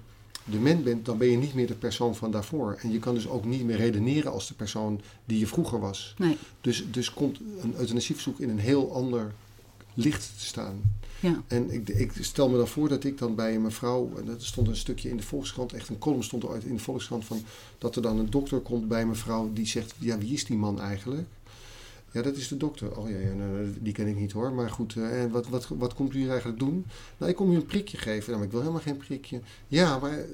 [0.44, 2.78] dement bent, dan ben je niet meer de persoon van daarvoor.
[2.82, 6.14] En je kan dus ook niet meer redeneren als de persoon die je vroeger was.
[6.18, 6.38] Nee.
[6.62, 9.34] Dus, dus komt een euthanasieverzoek in een heel ander
[9.94, 10.82] licht te staan.
[11.20, 11.44] Ja.
[11.48, 14.44] En ik, ik stel me dan voor dat ik dan bij een mevrouw, en dat
[14.44, 17.44] stond een stukje in de Volkskrant, echt een column stond eruit in de Volkskrant van
[17.78, 20.58] dat er dan een dokter komt bij een mevrouw die zegt, ja wie is die
[20.58, 21.28] man eigenlijk?
[22.14, 22.98] Ja, dat is de dokter.
[22.98, 24.54] Oh ja, ja nou, die ken ik niet hoor.
[24.54, 26.86] Maar goed, eh, en wat, wat, wat komt u hier eigenlijk doen?
[27.18, 28.26] Nou, ik kom u een prikje geven.
[28.26, 29.42] Nou, maar ik wil helemaal geen prikje.
[29.68, 30.26] Ja, maar eh,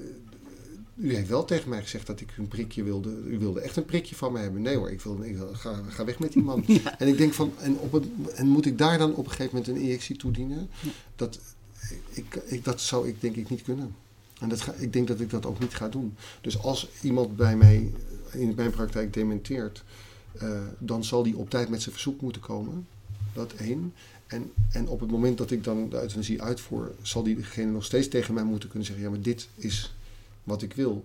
[1.00, 3.10] u heeft wel tegen mij gezegd dat ik een prikje wilde.
[3.26, 4.62] U wilde echt een prikje van mij hebben.
[4.62, 6.64] Nee hoor, ik, wil, ik wil, ga, ga weg met die man.
[6.82, 6.98] Ja.
[6.98, 9.56] En ik denk van, en, op het, en moet ik daar dan op een gegeven
[9.56, 10.70] moment een injectie toedienen?
[11.16, 11.38] Dat,
[12.10, 13.94] ik, ik, dat zou ik denk ik niet kunnen.
[14.40, 16.16] En dat ga, ik denk dat ik dat ook niet ga doen.
[16.40, 17.92] Dus als iemand bij mij
[18.32, 19.84] in mijn praktijk dementeert,
[20.42, 22.86] uh, dan zal die op tijd met zijn verzoek moeten komen.
[23.32, 23.92] Dat één.
[24.26, 28.08] En, en op het moment dat ik dan de euthanasie uitvoer, zal diegene nog steeds
[28.08, 29.94] tegen mij moeten kunnen zeggen: ja, maar dit is
[30.44, 31.04] wat ik wil.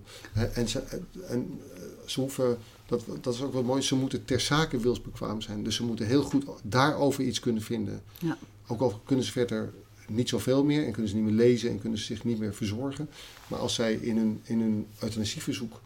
[0.53, 0.83] En ze,
[1.27, 1.59] en
[2.05, 5.63] ze hoeven, dat, dat is ook wel mooi, ze moeten ter zake wilsbekwaam zijn.
[5.63, 8.01] Dus ze moeten heel goed daarover iets kunnen vinden.
[8.19, 8.37] Ja.
[8.67, 9.73] Ook al kunnen ze verder
[10.07, 12.53] niet zoveel meer en kunnen ze niet meer lezen en kunnen ze zich niet meer
[12.53, 13.09] verzorgen.
[13.47, 15.81] Maar als zij in hun, in hun euthanasieverzoek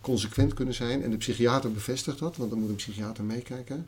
[0.00, 3.86] consequent kunnen zijn en de psychiater bevestigt dat, want dan moet een psychiater meekijken,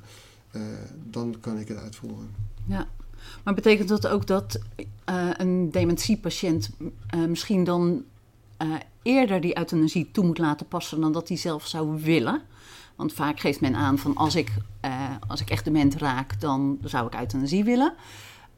[0.53, 0.63] uh,
[1.11, 2.35] dan kan ik het uitvoeren.
[2.67, 2.89] Ja,
[3.45, 4.59] maar betekent dat ook dat
[5.11, 6.71] uh, een dementiepatiënt
[7.15, 8.05] uh, misschien dan
[9.03, 12.43] eerder die euthanasie toe moet laten passen dan dat hij zelf zou willen?
[12.97, 14.53] Want vaak geeft men aan van als ik,
[15.29, 17.95] als ik echt dement raak, dan zou ik euthanasie willen.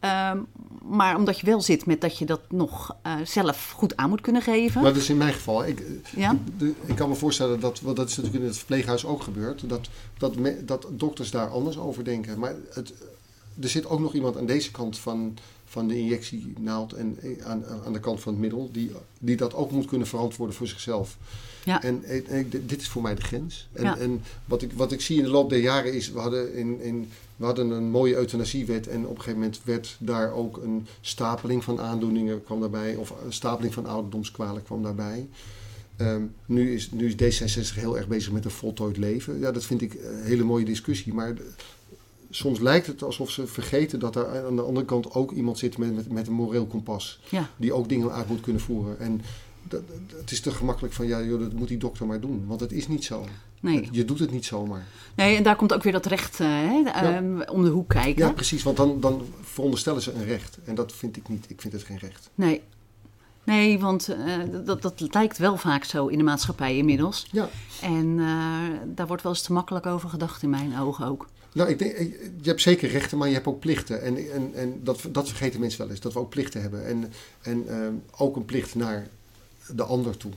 [0.00, 0.38] Ehm,
[0.82, 4.42] maar omdat je wel zit met dat je dat nog zelf goed aan moet kunnen
[4.42, 4.82] geven.
[4.82, 5.66] Maar dat is in mijn geval.
[5.66, 5.82] Ik,
[6.16, 6.36] ja?
[6.58, 9.68] ik, ik kan me voorstellen dat, want dat is natuurlijk in het verpleeghuis ook gebeurd,
[9.68, 12.38] dat, dat, me, dat dokters daar anders over denken.
[12.38, 12.92] Maar het,
[13.60, 17.64] er zit ook nog iemand aan deze kant van, van de injectienaald en eh, aan,
[17.84, 21.16] aan de kant van het middel, die, die dat ook moet kunnen verantwoorden voor zichzelf.
[21.64, 21.82] Ja.
[21.82, 23.68] En, en, dit is voor mij de grens.
[23.72, 23.98] En, ja.
[23.98, 26.80] en wat, ik, wat ik zie in de loop der jaren is, we hadden in,
[26.80, 30.86] in we hadden een mooie euthanasiewet en op een gegeven moment werd daar ook een
[31.00, 35.28] stapeling van aandoeningen kwam daarbij, of een stapeling van ouderdomskwalen kwam daarbij.
[36.00, 39.38] Um, nu, is, nu is D66 heel erg bezig met een voltooid leven.
[39.38, 41.14] Ja, dat vind ik een hele mooie discussie.
[41.14, 41.34] Maar
[42.36, 45.78] soms lijkt het alsof ze vergeten dat er aan de andere kant ook iemand zit
[45.78, 47.20] met, met, met een moreel kompas.
[47.28, 47.48] Ja.
[47.56, 48.98] Die ook dingen uit moet kunnen voeren.
[48.98, 49.22] En
[49.62, 49.82] dat,
[50.16, 52.44] het is te gemakkelijk van, ja, joh, dat moet die dokter maar doen.
[52.46, 53.24] Want het is niet zo.
[53.60, 53.88] Nee.
[53.90, 54.86] Je doet het niet zomaar.
[55.14, 58.26] Nee, en daar komt ook weer dat recht uh, hè, um, om de hoek kijken.
[58.26, 58.62] Ja, precies.
[58.62, 60.58] Want dan, dan veronderstellen ze een recht.
[60.64, 61.44] En dat vind ik niet.
[61.48, 62.30] Ik vind het geen recht.
[62.34, 62.62] Nee.
[63.44, 67.26] Nee, want uh, dat, dat lijkt wel vaak zo in de maatschappij inmiddels.
[67.32, 67.48] Ja.
[67.80, 68.26] En uh,
[68.86, 71.26] daar wordt wel eens te makkelijk over gedacht in mijn ogen ook.
[71.56, 71.96] Nou, ik denk,
[72.40, 74.02] je hebt zeker rechten, maar je hebt ook plichten.
[74.02, 76.86] En, en, en dat, dat vergeten mensen wel eens, dat we ook plichten hebben.
[76.86, 77.76] En, en uh,
[78.16, 79.06] ook een plicht naar
[79.74, 80.32] de ander toe.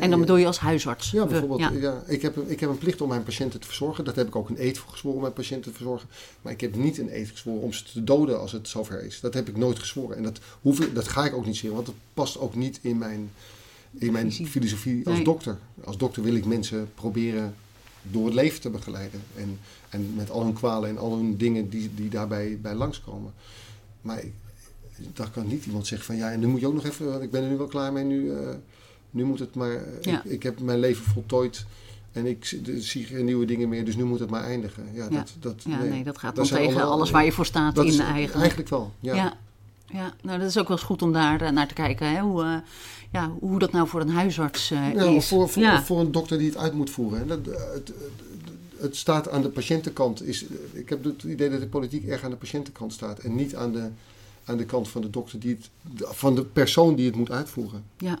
[0.00, 1.10] En dan bedoel je als huisarts?
[1.10, 1.80] Ja, bijvoorbeeld.
[1.80, 2.02] Ja.
[2.06, 4.04] ik, heb, ik heb een plicht om mijn patiënten te verzorgen.
[4.04, 6.08] Dat heb ik ook een eed voor gezworen om mijn patiënten te verzorgen.
[6.42, 9.20] Maar ik heb niet een eed gezworen om ze te doden als het zover is.
[9.20, 10.16] Dat heb ik nooit gezworen.
[10.16, 12.78] En dat, hoef ik, dat ga ik ook niet zeggen, want dat past ook niet
[12.82, 13.30] in mijn,
[13.98, 15.58] in mijn filosofie als dokter.
[15.84, 17.54] Als dokter wil ik mensen proberen
[18.02, 19.22] door het leven te begeleiden.
[19.36, 19.58] En,
[19.88, 23.32] en met al hun kwalen en al hun dingen die, die daarbij bij langskomen.
[24.00, 24.22] Maar
[25.12, 27.30] daar kan niet iemand zeggen van ja, en nu moet je ook nog even, ik
[27.30, 28.48] ben er nu wel klaar mee, nu, uh,
[29.10, 31.64] nu moet het maar, ik, ik, heb mijn leven voltooid
[32.12, 34.88] en ik zie geen nieuwe dingen meer, dus nu moet het maar eindigen.
[34.92, 35.08] Ja, ja.
[35.10, 38.34] Dat, dat, ja nee, dat gaat dan tegen alles waar je voor staat in eigenlijk.
[38.34, 39.38] Eigenlijk wel, ja.
[39.92, 40.14] Ja.
[40.22, 42.20] nou dat is ook wel eens goed om daar uh, naar te kijken, hè?
[42.20, 42.56] Hoe, uh,
[43.12, 45.28] ja, hoe dat nou voor een huisarts uh, ja, is.
[45.28, 45.82] Voor, voor, ja.
[45.82, 47.26] voor een dokter die het uit moet voeren.
[47.26, 47.92] Dat, het,
[48.76, 50.22] het staat aan de patiëntenkant.
[50.22, 53.56] Is, ik heb het idee dat de politiek erg aan de patiëntenkant staat en niet
[53.56, 53.90] aan de
[54.44, 55.70] aan de kant van de dokter, die het,
[56.16, 57.84] van de persoon die het moet uitvoeren.
[57.98, 58.18] Ja.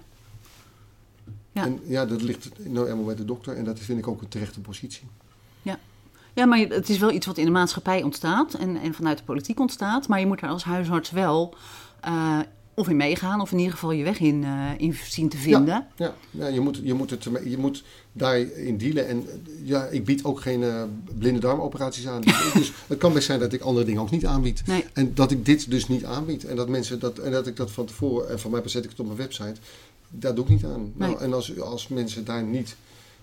[1.52, 1.64] Ja.
[1.64, 4.28] En ja, dat ligt nou eenmaal bij de dokter en dat vind ik ook een
[4.28, 5.02] terechte positie.
[6.34, 6.46] Ja.
[6.46, 9.60] Maar het is wel iets wat in de maatschappij ontstaat en, en vanuit de politiek
[9.60, 10.08] ontstaat.
[10.08, 11.54] Maar je moet daar als huisarts wel
[12.08, 12.38] uh,
[12.80, 15.66] of in meegaan, of in ieder geval je weg in, uh, in zien te vinden.
[15.66, 19.08] Ja, ja, ja, je, moet, je, moet het, je moet daarin dealen.
[19.08, 19.26] En
[19.62, 20.82] ja, ik bied ook geen uh,
[21.18, 22.20] blinde darmoperaties aan.
[22.54, 24.62] dus het kan best zijn dat ik andere dingen ook niet aanbied.
[24.66, 24.84] Nee.
[24.92, 26.44] En dat ik dit dus niet aanbied.
[26.44, 28.90] En dat mensen dat, en dat ik dat van tevoren, en van mij zet ik
[28.90, 29.60] het op mijn website,
[30.08, 30.92] daar doe ik niet aan.
[30.94, 32.76] Nou, en als, als mensen daar niet,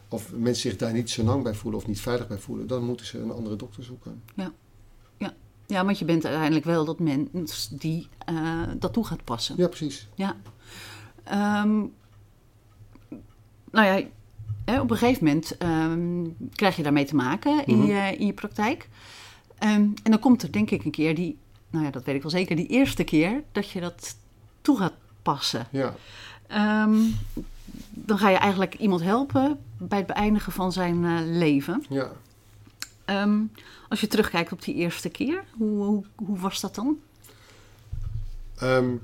[0.10, 2.84] of mensen zich daar niet zo lang bij voelen of niet veilig bij voelen, dan
[2.84, 4.22] moeten ze een andere dokter zoeken.
[4.36, 4.52] Ja.
[5.70, 9.56] Ja, want je bent uiteindelijk wel dat mens die uh, dat toe gaat passen.
[9.58, 10.08] Ja, precies.
[10.15, 10.36] Ja.
[11.63, 11.93] Um,
[13.72, 14.08] nou ja,
[14.65, 18.26] hè, op een gegeven moment um, krijg je daarmee te maken in, mm je, in
[18.26, 18.89] je praktijk.
[19.60, 21.38] Um, en dan komt er denk ik een keer die,
[21.70, 24.15] nou ja, dat weet ik wel zeker, die eerste keer dat je dat
[24.62, 25.67] toe gaat passen.
[25.72, 25.96] Ja.
[27.90, 31.86] Dan ga je eigenlijk iemand helpen bij het beëindigen van zijn uh, leven.
[31.90, 32.12] Ja.
[33.06, 33.52] Um,
[33.90, 36.98] als je terugkijkt op die eerste keer, hoe, hoe, hoe was dat dan?
[38.63, 39.02] Um,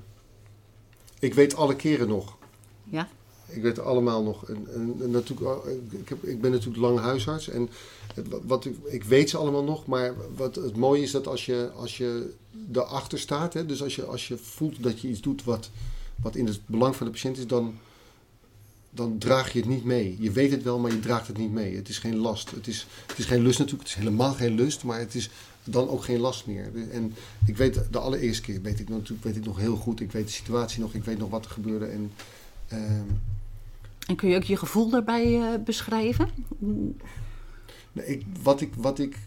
[1.19, 2.37] ik weet alle keren nog.
[2.83, 3.07] Ja?
[3.45, 4.49] Ik weet allemaal nog.
[4.49, 7.49] En, en, natuurlijk, ik, heb, ik ben natuurlijk lang huisarts.
[7.49, 7.69] En
[8.43, 9.85] wat, ik, ik weet ze allemaal nog.
[9.85, 12.33] Maar wat het mooie is dat als je, als je
[12.71, 13.53] erachter staat.
[13.53, 15.69] Hè, dus als je, als je voelt dat je iets doet wat,
[16.15, 17.47] wat in het belang van de patiënt is.
[17.47, 17.77] Dan,
[18.93, 20.15] dan draag je het niet mee.
[20.19, 21.75] Je weet het wel, maar je draagt het niet mee.
[21.75, 22.51] Het is geen last.
[22.51, 23.89] Het is, het is geen lust natuurlijk.
[23.89, 25.29] Het is helemaal geen lust, maar het is
[25.63, 26.71] dan ook geen last meer.
[26.91, 27.13] En
[27.45, 29.99] ik weet, de allereerste keer weet ik natuurlijk weet ik nog heel goed.
[29.99, 30.93] Ik weet de situatie nog.
[30.93, 31.85] Ik weet nog wat er gebeurde.
[31.85, 32.11] En,
[32.73, 32.79] uh,
[34.07, 36.29] en kun je ook je gevoel daarbij uh, beschrijven?
[37.91, 39.17] Nee, ik, wat, ik, wat ik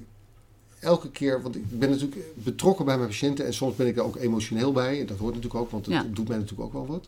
[0.81, 4.05] elke keer, want ik ben natuurlijk betrokken bij mijn patiënten en soms ben ik daar
[4.05, 5.01] ook emotioneel bij.
[5.01, 6.07] En dat hoort natuurlijk ook, want het ja.
[6.11, 7.07] doet mij natuurlijk ook wel wat.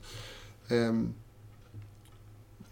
[0.71, 1.15] Um,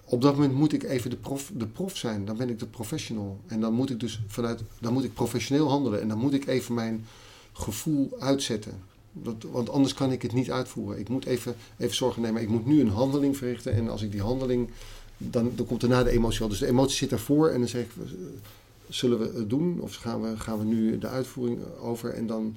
[0.08, 2.24] op dat moment moet ik even de prof, de prof zijn.
[2.24, 3.40] Dan ben ik de professional.
[3.46, 6.00] En dan moet ik dus vanuit, dan moet ik professioneel handelen.
[6.00, 7.06] En dan moet ik even mijn
[7.52, 8.72] gevoel uitzetten.
[9.12, 10.98] Dat, want anders kan ik het niet uitvoeren.
[10.98, 12.42] Ik moet even, even zorgen nemen.
[12.42, 13.72] Ik moet nu een handeling verrichten.
[13.72, 14.68] En als ik die handeling.
[15.18, 16.48] Dan, dan komt daarna de emotie al.
[16.48, 17.48] Dus de emotie zit daarvoor.
[17.48, 17.90] En dan zeg ik.
[18.88, 19.80] Zullen we het doen?
[19.80, 22.14] Of gaan we, gaan we nu de uitvoering over?
[22.14, 22.56] En dan.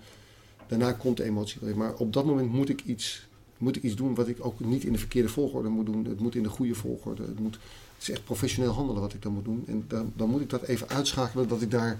[0.67, 1.75] Daarna komt de emotie.
[1.75, 3.27] Maar op dat moment moet ik iets.
[3.59, 6.05] Moet ik iets doen wat ik ook niet in de verkeerde volgorde moet doen.
[6.05, 7.21] Het moet in de goede volgorde.
[7.21, 7.53] Het, moet,
[7.93, 9.63] het is echt professioneel handelen wat ik dan moet doen.
[9.67, 11.99] En dan, dan moet ik dat even uitschakelen dat ik daar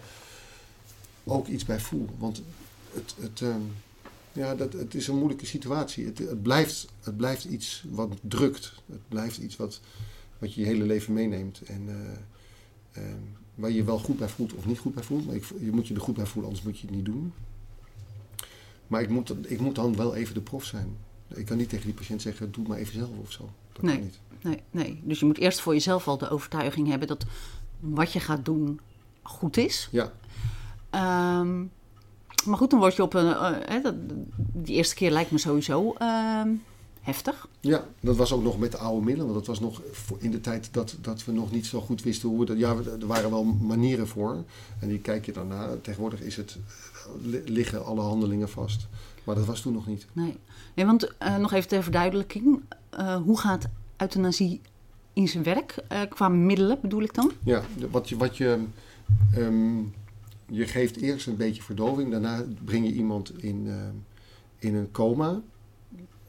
[1.23, 2.07] ook iets bij voel.
[2.17, 2.41] Want
[2.93, 3.61] het, het, ehm,
[4.33, 6.05] ja, dat, het is een moeilijke situatie.
[6.05, 8.73] Het, het, blijft, het blijft iets wat drukt.
[8.85, 9.81] Het blijft iets wat,
[10.37, 11.61] wat je je hele leven meeneemt.
[11.61, 13.03] En uh,
[13.55, 15.25] waar je je wel goed bij voelt of niet goed bij voelt.
[15.25, 17.33] Maar je moet je er goed bij voelen, anders moet je het niet doen.
[18.87, 20.97] Maar ik moet, ik moet dan wel even de prof zijn.
[21.35, 23.49] Ik kan niet tegen die patiënt zeggen, doe het maar even zelf of zo.
[23.73, 24.19] Dat nee, kan niet.
[24.41, 25.01] Nee, nee.
[25.03, 27.25] Dus je moet eerst voor jezelf al de overtuiging hebben dat
[27.79, 28.79] wat je gaat doen
[29.21, 29.89] goed is.
[29.91, 30.11] Ja.
[31.39, 31.71] Um,
[32.45, 33.25] maar goed, dan word je op een.
[33.25, 33.95] Uh, dat,
[34.37, 36.41] die eerste keer lijkt me sowieso uh,
[37.01, 37.47] heftig.
[37.59, 39.33] Ja, dat was ook nog met de oude middelen.
[39.33, 39.81] Want dat was nog
[40.17, 42.57] in de tijd dat, dat we nog niet zo goed wisten hoe dat.
[42.57, 44.43] Ja, er waren wel manieren voor.
[44.79, 45.75] En die kijk je daarna.
[45.81, 46.57] Tegenwoordig is het,
[47.45, 48.87] liggen alle handelingen vast.
[49.29, 50.05] Maar dat was toen nog niet.
[50.13, 50.37] Nee,
[50.75, 52.61] nee want uh, nog even ter verduidelijking.
[53.23, 54.61] hoe gaat euthanasie
[55.13, 55.75] in zijn werk?
[56.09, 57.31] qua middelen bedoel ik dan?
[57.43, 58.17] Ja, wat je.
[58.17, 58.63] Wat je
[59.37, 59.93] um,
[60.45, 63.67] je geeft eerst een beetje verdoving, daarna breng je iemand in,
[64.59, 65.41] in een coma.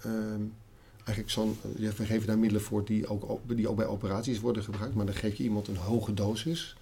[0.06, 0.12] Uh,
[1.04, 4.94] eigenlijk zo'n, we geven daar middelen voor die ook, die ook bij operaties worden gebruikt,
[4.94, 6.76] maar dan geef je iemand een hoge dosis.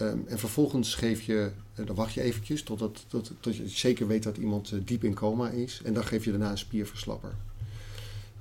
[0.00, 4.06] Um, en vervolgens geef je, uh, dan wacht je eventjes totdat, tot, tot je zeker
[4.06, 5.80] weet dat iemand uh, diep in coma is.
[5.84, 7.34] En dan geef je daarna een spierverslapper.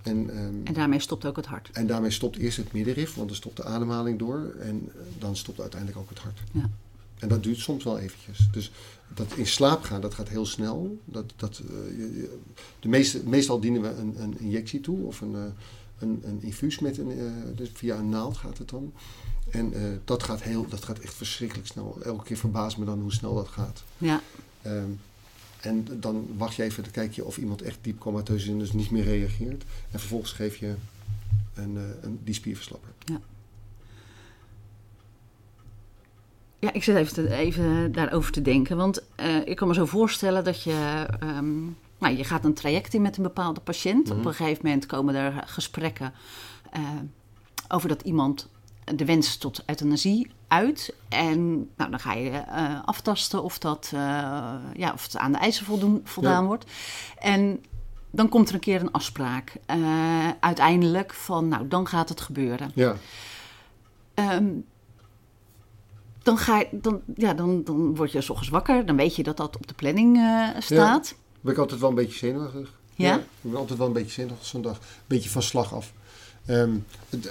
[0.01, 1.69] En, um, en, daarmee stopt ook het hart.
[1.73, 4.55] En daarmee stopt eerst het middenrif, want dan stopt de ademhaling door.
[4.59, 6.39] En dan stopt uiteindelijk ook het hart.
[6.51, 6.69] Ja.
[7.19, 8.47] En dat duurt soms wel eventjes.
[8.51, 8.71] Dus
[9.15, 10.97] dat in slaap gaan, dat gaat heel snel.
[11.05, 12.23] Dat, dat, uh,
[12.79, 15.35] de meeste, meestal dienen we een, een injectie toe of een,
[16.03, 18.93] een, een infuus met een, uh, dus via een naald gaat het dan.
[19.49, 19.73] En
[20.05, 21.97] dat, gaat heel, dat gaat echt verschrikkelijk snel.
[22.03, 23.83] Elke keer verbaast me dan hoe snel dat gaat.
[23.97, 24.21] Ja.
[24.65, 24.99] Um,
[25.61, 28.59] en dan wacht je even, dan kijk je of iemand echt diep comateus is en
[28.59, 29.63] dus niet meer reageert.
[29.91, 30.75] En vervolgens geef je
[31.53, 32.89] een, een, die spierverslapper.
[33.05, 33.19] Ja.
[36.59, 38.77] Ja, ik zit even, te, even daarover te denken.
[38.77, 41.07] Want uh, ik kan me zo voorstellen dat je.
[41.23, 44.09] Um, nou, je gaat een traject in met een bepaalde patiënt.
[44.09, 44.17] Mm.
[44.17, 46.13] Op een gegeven moment komen er gesprekken
[46.77, 46.81] uh,
[47.67, 48.49] over dat iemand
[48.95, 50.95] de wens tot euthanasie uit.
[51.09, 53.89] En nou, dan ga je uh, aftasten of, dat,
[54.73, 56.47] ja, of het aan de eisen voldoen, voldaan ja.
[56.47, 56.71] wordt.
[57.17, 57.63] En
[58.11, 59.55] dan komt er een keer een afspraak.
[60.39, 62.71] uiteindelijk van, nou, dan gaat het gebeuren.
[62.75, 62.95] Ja.
[64.15, 64.65] Um,
[66.23, 68.85] dan, ga je, dan, ja, dan, dan word je s ochtends wakker.
[68.85, 71.09] Dan weet je dat dat op de planning uh, staat.
[71.09, 72.73] Ja, ben ik altijd wel een beetje zenuwachtig.
[72.95, 73.07] Ja?
[73.07, 73.17] ja?
[73.17, 74.77] Ik ben altijd wel een beetje zenuwachtig zo'n dag.
[74.77, 75.93] Een beetje van slag af.
[76.49, 77.29] Um, het,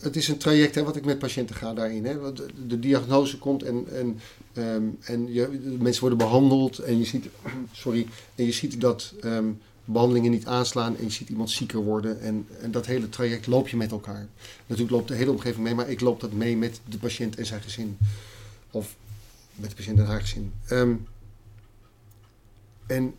[0.00, 2.04] het, is een traject hè, wat ik met patiënten ga daarin.
[2.04, 2.32] Hè.
[2.32, 4.20] De, de diagnose komt en, en,
[4.64, 6.78] um, en je, mensen worden behandeld.
[6.78, 7.26] En je ziet,
[7.72, 12.20] sorry, en je ziet dat um, behandelingen niet aanslaan en je ziet iemand zieker worden.
[12.20, 14.26] En, en dat hele traject loop je met elkaar.
[14.66, 17.46] Natuurlijk loopt de hele omgeving mee, maar ik loop dat mee met de patiënt en
[17.46, 17.98] zijn gezin.
[18.70, 18.96] Of
[19.54, 20.52] met de patiënt en haar gezin.
[22.86, 23.14] En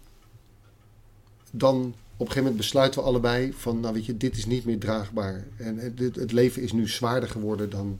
[1.52, 1.78] dan
[2.22, 4.80] op een gegeven moment besluiten we allebei van, nou weet je, dit is niet meer
[4.80, 5.48] draagbaar.
[5.58, 8.00] En het, het leven is nu zwaarder geworden dan...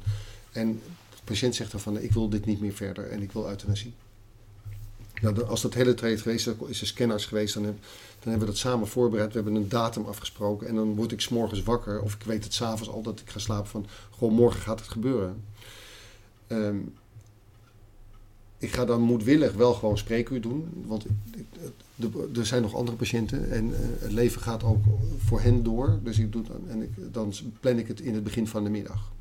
[0.52, 3.48] En de patiënt zegt dan van, ik wil dit niet meer verder en ik wil
[3.48, 3.94] euthanasie.
[5.22, 7.74] Nou, als dat hele traject geweest is, is er scanners geweest, dan, dan
[8.20, 9.28] hebben we dat samen voorbereid.
[9.28, 12.02] We hebben een datum afgesproken en dan word ik s'morgens wakker.
[12.02, 13.86] Of ik weet het s'avonds al dat ik ga slapen van,
[14.18, 15.44] gewoon morgen gaat het gebeuren.
[16.48, 16.94] Um,
[18.58, 20.84] ik ga dan moedwillig wel gewoon spreekuur doen.
[20.86, 21.06] Want
[22.02, 24.84] de, er zijn nog andere patiënten en uh, het leven gaat ook
[25.18, 26.00] voor hen door.
[26.04, 28.70] Dus ik doe dan, en ik, dan plan ik het in het begin van de
[28.70, 29.12] middag.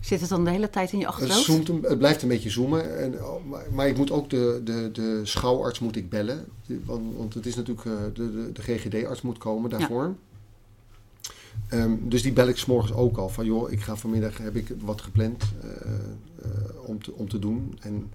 [0.00, 1.46] Zit het dan de hele tijd in je achterhoofd?
[1.46, 2.98] Het, zoomt, het blijft een beetje zoomen.
[2.98, 3.14] En,
[3.48, 6.44] maar, maar, ik moet ook de, de, de schouwarts moet ik bellen.
[6.84, 10.14] Want, want het is natuurlijk, uh, de, de, de GGD-arts moet komen daarvoor.
[11.70, 11.82] Ja.
[11.82, 13.28] Um, dus die bel ik s'morgens ook al.
[13.28, 17.38] Van joh, ik ga vanmiddag, heb ik wat gepland uh, uh, om, te, om te
[17.38, 17.78] doen.
[17.80, 18.10] En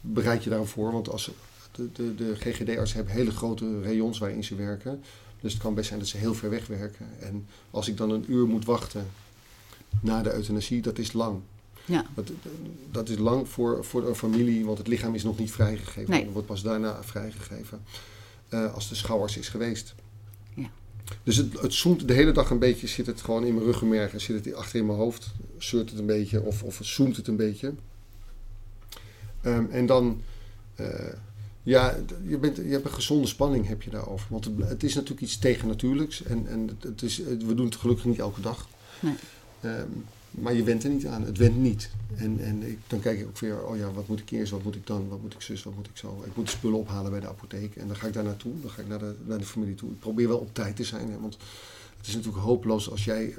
[0.00, 0.92] bereid je daarop voor.
[0.92, 1.30] Want als
[1.72, 5.02] de, de, de GGD-artsen hebben hele grote rayons waarin ze werken.
[5.40, 7.06] Dus het kan best zijn dat ze heel ver weg werken.
[7.20, 9.06] En als ik dan een uur moet wachten
[10.00, 11.40] na de euthanasie, dat is lang.
[11.84, 12.04] Ja.
[12.14, 12.30] Dat,
[12.90, 16.10] dat is lang voor, voor een familie, want het lichaam is nog niet vrijgegeven.
[16.10, 16.22] Nee.
[16.22, 17.80] Het wordt pas daarna vrijgegeven
[18.54, 19.94] uh, als de schouwers is geweest.
[20.54, 20.70] Ja.
[21.22, 24.12] Dus het, het zoomt de hele dag een beetje, zit het gewoon in mijn ruggenmerg
[24.12, 27.16] en zit het achter in mijn hoofd, zeurt het een beetje of, of het zoomt
[27.16, 27.74] het een beetje.
[29.44, 30.22] Um, en dan,
[30.80, 30.86] uh,
[31.62, 31.96] Ja,
[32.26, 34.26] je, bent, je hebt een gezonde spanning heb je daarover.
[34.30, 36.22] Want het, het is natuurlijk iets tegennatuurlijks.
[36.22, 38.68] En, en het, het is, we doen het gelukkig niet elke dag.
[39.00, 39.14] Nee.
[39.60, 39.88] Ehm,
[40.30, 41.22] maar je went er niet aan.
[41.22, 41.90] Het went niet.
[42.16, 44.62] En, en ik, dan kijk ik ook weer, oh ja, wat moet ik eerst, wat
[44.62, 46.22] moet ik dan, wat moet ik zus, wat moet ik zo.
[46.26, 47.76] Ik moet de spullen ophalen bij de apotheek.
[47.76, 48.52] En dan ga ik daar naartoe.
[48.60, 49.90] Dan ga ik naar de, naar de familie toe.
[49.90, 51.10] Ik probeer wel op tijd te zijn.
[51.10, 51.36] Hè, want
[51.96, 53.34] het is natuurlijk hopeloos als jij...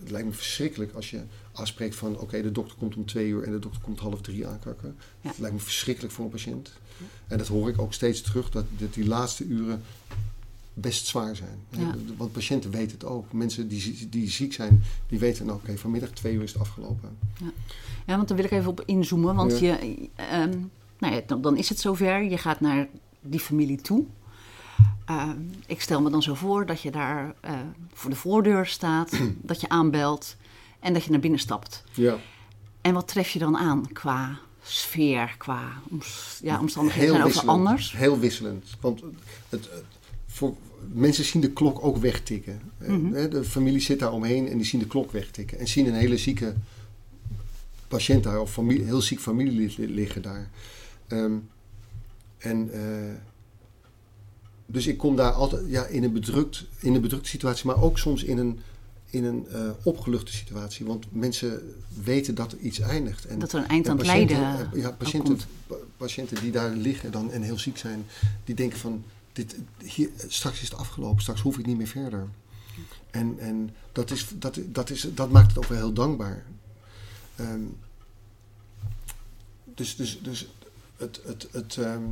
[0.00, 1.20] Het lijkt me verschrikkelijk als je
[1.58, 2.18] afspreekt van...
[2.18, 4.96] Oké, de dokter komt om twee uur en de dokter komt half drie aankakken.
[5.20, 5.28] Ja.
[5.28, 6.72] Het lijkt me verschrikkelijk voor een patiënt.
[7.26, 8.50] En dat hoor ik ook steeds terug.
[8.50, 9.82] Dat, dat die laatste uren
[10.74, 11.58] best zwaar zijn.
[11.70, 11.94] Ja.
[12.16, 13.32] Want patiënten weten het ook.
[13.32, 17.16] Mensen die, die ziek zijn, die weten nou, oké, vanmiddag twee uur is het afgelopen.
[18.06, 19.34] Ja, want daar wil ik even op inzoomen.
[19.34, 19.78] Want Ja.
[19.80, 20.58] je, ehm,
[20.98, 22.22] nou ja, dan, dan is het zover.
[22.22, 22.88] Je gaat naar
[23.20, 24.04] die familie toe.
[25.04, 27.52] Ehm, ik stel me dan zo voor dat je daar eh,
[27.92, 30.36] voor de voordeur staat, dat je aanbelt
[30.80, 31.84] en dat je naar binnen stapt.
[31.92, 32.16] Ja.
[32.80, 35.72] En wat tref je dan aan qua sfeer, qua
[36.42, 37.48] ja, omstandigheden Heel zijn wisselend.
[37.58, 37.92] anders?
[37.96, 38.64] Heel wisselend.
[38.80, 39.10] Want het,
[39.70, 39.82] het-
[40.26, 40.54] voor,
[40.92, 42.60] mensen zien de klok ook wegtikken.
[42.78, 43.30] Eh, Mhm.
[43.30, 45.58] De familie zit daar omheen en die zien de klok wegtikken.
[45.58, 46.54] En zien een hele zieke
[47.88, 50.50] patiënt daar, of familie, heel ziek familielid li- liggen daar.
[51.06, 51.32] Ehm,
[52.38, 53.14] en eh,
[54.66, 57.98] dus ik kom daar altijd ja, in, een bedrukt, in een bedrukte situatie, maar ook
[57.98, 58.60] soms in een,
[59.10, 60.86] in een eh, opgeluchte situatie.
[60.86, 63.24] Want mensen weten dat er iets eindigt.
[63.24, 65.38] En Dat er een eind aan het lijden eh, Ja, ook patiënten,
[65.96, 68.06] patiënten die daar liggen dan en heel ziek zijn,
[68.44, 72.28] die denken van, dit, hier, straks is het afgelopen, straks hoef ik niet meer verder.
[73.10, 76.44] En, en dat, is, dat, dat, is, dat maakt het ook wel heel dankbaar.
[77.36, 77.60] Ehm,
[79.64, 80.48] dus, dus, dus
[80.96, 82.02] het, het, het, ehm,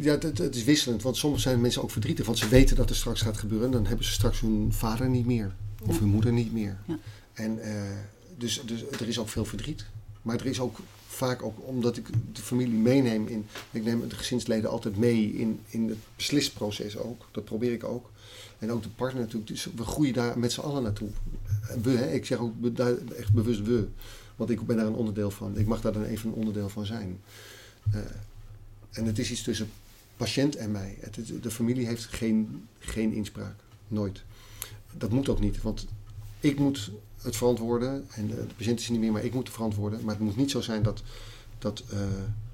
[0.00, 2.96] ja, het, is wisselend, want soms zijn mensen ook verdrietig, want ze weten dat er
[2.96, 3.66] straks gaat gebeuren.
[3.66, 6.00] En dan hebben ze straks hun vader niet meer, of Ja.
[6.00, 6.78] hun moeder niet meer.
[6.86, 6.98] Ja.
[7.32, 7.82] En eh,
[8.36, 9.84] dus, dus er is ook veel verdriet.
[10.22, 14.14] Maar er is ook vaak ook, omdat ik de familie meeneem in, ik neem de
[14.14, 17.28] gezinsleden altijd mee in, in het beslisproces ook.
[17.32, 18.10] Dat probeer ik ook.
[18.58, 19.46] En ook de partner natuurlijk.
[19.50, 21.08] Dus we groeien daar met z'n allen naartoe.
[21.82, 22.52] We, hè, ik zeg ook
[23.16, 23.88] echt bewust we.
[24.36, 25.58] Want ik ben daar een onderdeel van.
[25.58, 27.20] Ik mag daar dan even een onderdeel van zijn.
[27.92, 28.00] Eh,
[28.94, 29.70] en het is iets tussen
[30.16, 30.96] patiënt en mij.
[31.00, 33.54] Het, de familie heeft geen, geen inspraak.
[33.88, 34.22] Nooit.
[34.96, 35.62] Dat moet ook niet.
[35.62, 35.86] Want
[36.40, 36.90] ik moet
[37.22, 38.06] het verantwoorden.
[38.10, 40.04] En de, patiënt is niet meer, maar ik moet het verantwoorden.
[40.04, 41.02] Maar het moet niet zo zijn dat,
[41.58, 41.98] dat, eh,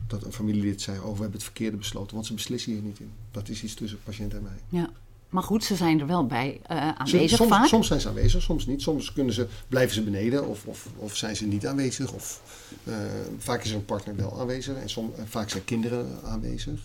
[0.07, 0.99] dat een familielid zei...
[0.99, 2.15] oh, we hebben het verkeerde besloten.
[2.15, 3.11] Want ze beslissen hier niet in.
[3.31, 4.81] Dat is iets tussen patiënt en mij.
[4.81, 4.91] Ja.
[5.31, 7.67] Maar goed, ze zijn er wel bij eh, aanwezig soms, vaak.
[7.67, 8.83] soms zijn ze aanwezig, soms niet.
[8.83, 12.13] Soms kunnen ze, blijven ze beneden of, of, of zijn ze niet aanwezig.
[12.13, 12.41] Of,
[12.85, 12.95] eh,
[13.39, 16.81] vaak is een partner wel aanwezig en som, en vaak zijn kinderen aanwezig.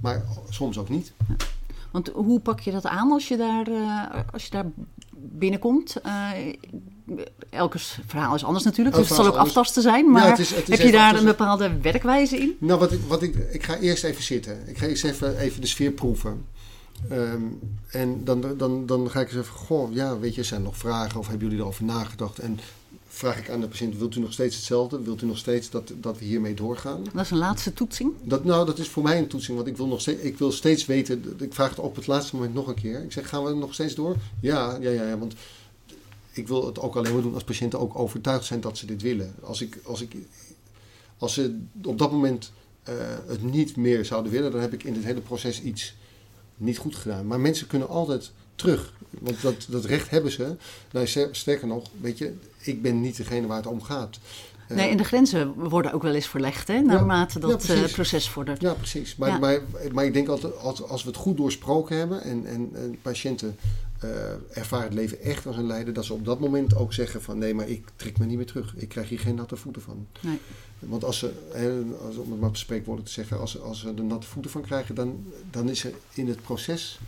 [0.00, 1.12] Maar soms ook niet.
[1.90, 4.66] Want hoe pak je dat aan als je daar, eh, als je daar
[5.16, 5.96] binnenkomt?
[6.02, 6.30] Eh
[7.50, 9.48] elke verhaal is anders natuurlijk, dus het zal ook anders.
[9.48, 10.10] aftasten zijn.
[10.10, 11.28] Maar Ja, het is- het is heb je daar aftasten.
[11.28, 12.56] een bepaalde werkwijze in?
[12.60, 14.68] Nou, wat ik, wat ik, ik ga eerst even zitten.
[14.68, 16.44] Ik ga eerst even, even de sfeer proeven.
[17.08, 17.42] Ehm,
[17.86, 20.76] en dan, dan, dan ga ik eens even, goh, ja, weet je, zijn er nog
[20.76, 22.38] vragen of hebben jullie erover nagedacht?
[22.38, 22.58] En
[23.08, 25.02] vraag ik aan de patiënt, wilt u nog steeds hetzelfde?
[25.02, 27.04] Wilt u nog steeds dat, dat we hiermee doorgaan?
[27.12, 28.12] Dat is een laatste toetsing.
[28.22, 30.52] Dat, nou, dat is voor mij een toetsing, want ik wil, nog steeds, ik wil
[30.52, 31.36] steeds weten.
[31.38, 33.02] Ik vraag het op het laatste moment nog een keer.
[33.02, 34.16] Ik zeg, gaan we nog steeds door?
[34.40, 35.34] Ja, ja, ja, ja want
[36.32, 39.02] ik wil het ook alleen maar doen als patiënten ook overtuigd zijn dat ze dit
[39.02, 39.34] willen.
[39.42, 40.16] Als, ik, als, ik,
[41.18, 42.52] als ze op dat moment
[42.82, 42.94] eh,
[43.26, 45.94] het niet meer zouden willen, dan heb ik in dit hele proces iets
[46.56, 47.26] niet goed gedaan.
[47.26, 50.56] Maar mensen kunnen altijd terug, want dat, dat recht hebben ze.
[50.92, 54.18] Nou, ster- sterker nog, weet je, ik ben niet degene waar het om gaat.
[54.68, 57.84] Eh, Nee, en de grenzen worden ook wel eens verlegd, hè, naarmate ja, dat eh,
[57.92, 58.60] proces vordert.
[58.60, 59.16] Ja, precies.
[59.16, 59.38] Maar, Ja.
[59.38, 59.60] Maar,
[59.92, 63.56] maar ik denk altijd, als, als we het goed doorsproken hebben en, en, en patiënten
[64.00, 64.10] eh,
[64.50, 67.38] ervaren het leven echt als een lijden, dat ze op dat moment ook zeggen van
[67.38, 68.74] nee, maar ik trek me niet meer terug.
[68.76, 70.06] Ik krijg hier geen natte voeten van.
[70.20, 70.38] Nee.
[70.88, 71.32] Want als ze,
[72.06, 74.50] als, om het maar op spreekwoorden te zeggen, als, ze- als ze er natte voeten
[74.50, 76.98] van krijgen, dan, dan is er in het proces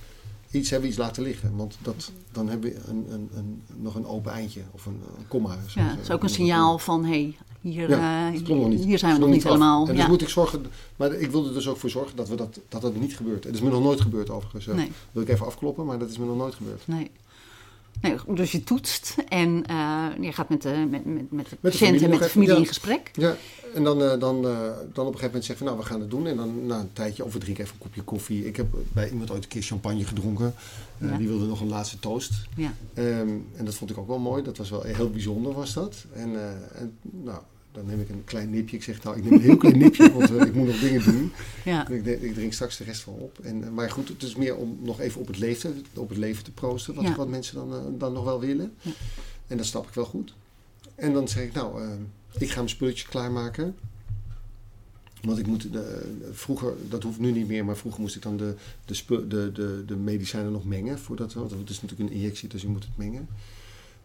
[0.50, 1.56] iets, hebben iets laten liggen.
[1.56, 5.28] Want dat, dan hebben we een, een, een, nog een open eindje of een, een
[5.28, 5.58] komma.
[5.74, 9.18] Ja, dat is ook een signaal van, hé, hey, hier, ja, eh, hier zijn we
[9.20, 9.86] nog niet helemaal.
[9.86, 10.08] En dus ja.
[10.08, 12.82] moet ik zorgen, maar ik wil er dus ook voor zorgen dat we dat, dat,
[12.82, 13.44] dat niet gebeurt.
[13.44, 14.66] Het is me nog nooit gebeurd overigens.
[14.66, 14.76] Nee.
[14.86, 16.82] Dat wil ik even afkloppen, maar dat is me nog nooit gebeurd.
[16.86, 17.10] Nee.
[18.00, 18.16] Nee.
[18.34, 22.10] Dus je toetst en eh, je gaat met de, met, met, met de patiënt en
[22.10, 23.10] met de familie in gesprek.
[23.12, 23.36] Ja,
[23.74, 24.60] en dan, eh, dan, eh,
[24.92, 26.26] dan op een gegeven moment zeggen van nou, we gaan het doen.
[26.26, 28.46] En dan na een tijdje, of we drinken even een kopje koffie.
[28.46, 30.54] Ik heb bij iemand ooit een keer champagne gedronken.
[30.98, 31.16] Ja.
[31.16, 32.32] Die wilde nog een laatste toast.
[32.56, 32.74] Ja.
[32.94, 34.42] Ehm, en dat vond ik ook wel mooi.
[34.42, 36.04] Dat was wel heel bijzonder was dat.
[36.12, 36.30] En,
[36.74, 37.40] en nou,
[37.76, 38.76] dan neem ik een klein nipje.
[38.76, 41.04] Ik zeg nou, ik neem een heel klein nipje, want eh, ik moet nog dingen
[41.04, 41.32] doen.
[41.64, 41.88] Ja.
[41.88, 43.38] Ik, ik drink straks de rest wel op.
[43.38, 46.18] En, eh, maar goed, het is meer om nog even op het leven, op het
[46.18, 46.94] leven te proosten.
[46.94, 47.16] Wat, Ja.
[47.16, 48.72] wat mensen dan, eh, dan nog wel willen.
[48.80, 48.90] Ja.
[49.46, 50.34] En dat snap ik wel goed.
[50.94, 51.82] En dan zeg ik, nou,
[52.38, 53.74] ik ga mijn spulletje klaarmaken.
[55.22, 58.36] Want ik moet, de, vroeger, dat hoeft nu niet meer, maar vroeger moest ik dan
[58.36, 58.54] de,
[58.84, 60.98] de, spu- de, de, de medicijnen nog mengen.
[60.98, 63.28] Voordat, want het is natuurlijk een injectie, dus je moet het mengen.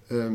[0.07, 0.33] Ehm,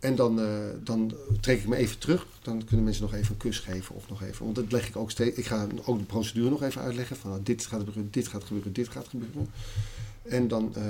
[0.00, 0.46] en dan, eh,
[0.84, 2.26] dan trek ik me even terug.
[2.42, 4.44] Dan kunnen mensen nog even een kus geven of nog even.
[4.44, 5.36] Want dat leg ik ook steeds.
[5.38, 7.16] Ik ga ook de procedure nog even uitleggen.
[7.16, 9.48] Van nou, dit gaat gebeuren, dit gaat gebeuren, dit gaat gebeuren.
[10.22, 10.82] En dan, eh,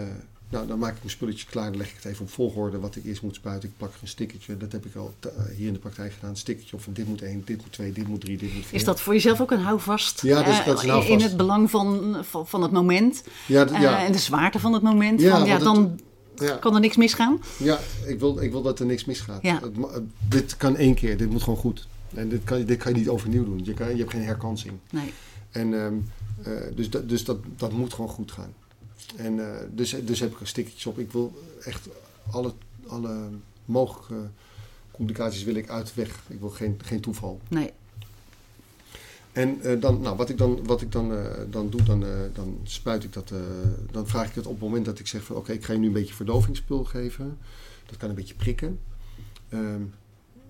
[0.49, 1.69] nou, dan maak ik een spulletje klaar.
[1.71, 3.69] Dan leg ik het even op volgorde wat ik eerst moet spuiten.
[3.69, 4.57] Ik plak er een stickertje.
[4.57, 6.31] Dat heb ik al eh, hier in de praktijk gedaan.
[6.31, 8.65] Een stickertje op van dit moet één, dit moet twee, dit moet drie, dit moet
[8.67, 8.75] vier.
[8.75, 10.23] Is dat voor jezelf ook een houvast?
[10.23, 11.21] Ja, dat is- dat is een in- houvast.
[11.23, 14.83] In het belang van, van, van het moment Ja, ja, en de zwaarte van het
[14.83, 15.21] moment.
[15.21, 16.01] Ja, van, ja, het- dan
[16.41, 16.57] ja.
[16.57, 17.41] kan er niks misgaan.
[17.59, 19.43] Ja, ik wil, ik wil dat er niks misgaat.
[19.43, 19.61] Ja.
[19.61, 21.89] Het dit kan één keer, dit moet gewoon goed.
[22.15, 23.61] En dit kan, dit kan je niet overnieuw doen.
[23.65, 24.75] Je, kan, je hebt geen herkansing.
[24.91, 25.13] Nee.
[25.51, 25.95] En, ehm,
[26.43, 28.53] eh, dus dat, dus dat, dat moet gewoon goed gaan.
[29.17, 30.99] En eh, dus, dus heb ik er stickertjes op.
[30.99, 31.89] Ik wil echt
[32.31, 32.53] alle,
[32.87, 33.29] alle
[33.65, 34.29] mogelijke
[34.91, 36.23] complicaties wil ik uit de weg.
[36.27, 37.41] Ik wil geen, geen toeval.
[37.49, 37.71] nee.
[39.39, 42.11] En eh, dan, nou, wat ik dan, wat ik dan, eh, dan doe, dan, eh,
[42.33, 43.33] dan spuit ik dat.
[43.91, 45.79] dan vraag ik het op het moment dat ik zeg van oké, ik ga je
[45.79, 47.39] nu een beetje verdovingspul geven.
[47.87, 48.81] Dat kan een beetje prikken.
[49.49, 49.83] Ehm,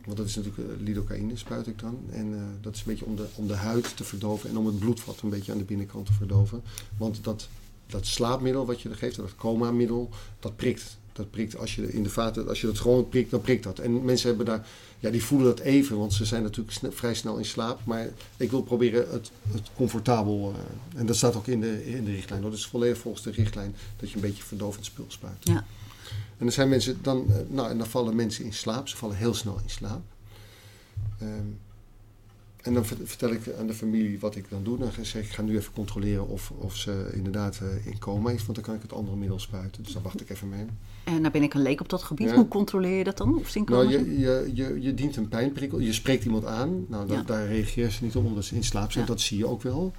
[0.04, 2.00] want dat is natuurlijk lidocaïne, spuit ik dan.
[2.10, 4.78] En dat is een beetje om de, om de huid te verdoven en om het
[4.78, 6.62] bloedvat een beetje aan de binnenkant te verdoven.
[6.96, 7.48] Want dat,
[7.86, 10.08] dat slaapmiddel wat je er geeft, dat coma-middel,
[10.40, 10.97] dat prikt.
[11.18, 13.78] Dat prikt als je in de vaten, als je dat gewoon prikt, dan prikt dat.
[13.78, 14.66] En mensen hebben daar,
[14.98, 17.80] ja, die voelen dat even, want ze zijn natuurlijk sne- vrij snel in slaap.
[17.84, 22.04] Maar ik wil proberen het, het comfortabel, eh, en dat staat ook in de, in
[22.04, 22.42] de richtlijn.
[22.42, 25.36] Dat is volledig volgens de richtlijn dat je een beetje verdovend spul spuit.
[25.40, 25.64] Ja.
[26.38, 28.88] En dan zijn mensen, dan, eh, nou, en dan vallen mensen in slaap.
[28.88, 30.00] Ze vallen heel snel in slaap.
[31.20, 31.28] Ehm,
[32.62, 34.78] en dan ver- vertel ik aan de familie wat ik dan doe.
[34.78, 38.30] Dan zeg ik, ik ga nu even controleren of, of ze inderdaad eh, in coma
[38.30, 38.42] is.
[38.42, 39.82] Want dan kan ik het andere middel spuiten.
[39.82, 40.64] Dus dan wacht ik even mee.
[41.08, 42.28] En nou ben ik een leek op dat gebied.
[42.28, 42.34] Ja.
[42.34, 43.36] Hoe controleer je dat dan?
[43.36, 45.78] Of Nou, je, je, je, je dient een pijnprikkel.
[45.78, 46.84] Je spreekt iemand aan.
[46.88, 47.22] Nou, dat, Ja.
[47.22, 49.06] daar reageert ze niet op omdat ze in slaap zijn.
[49.06, 49.92] Dat zie je ook wel.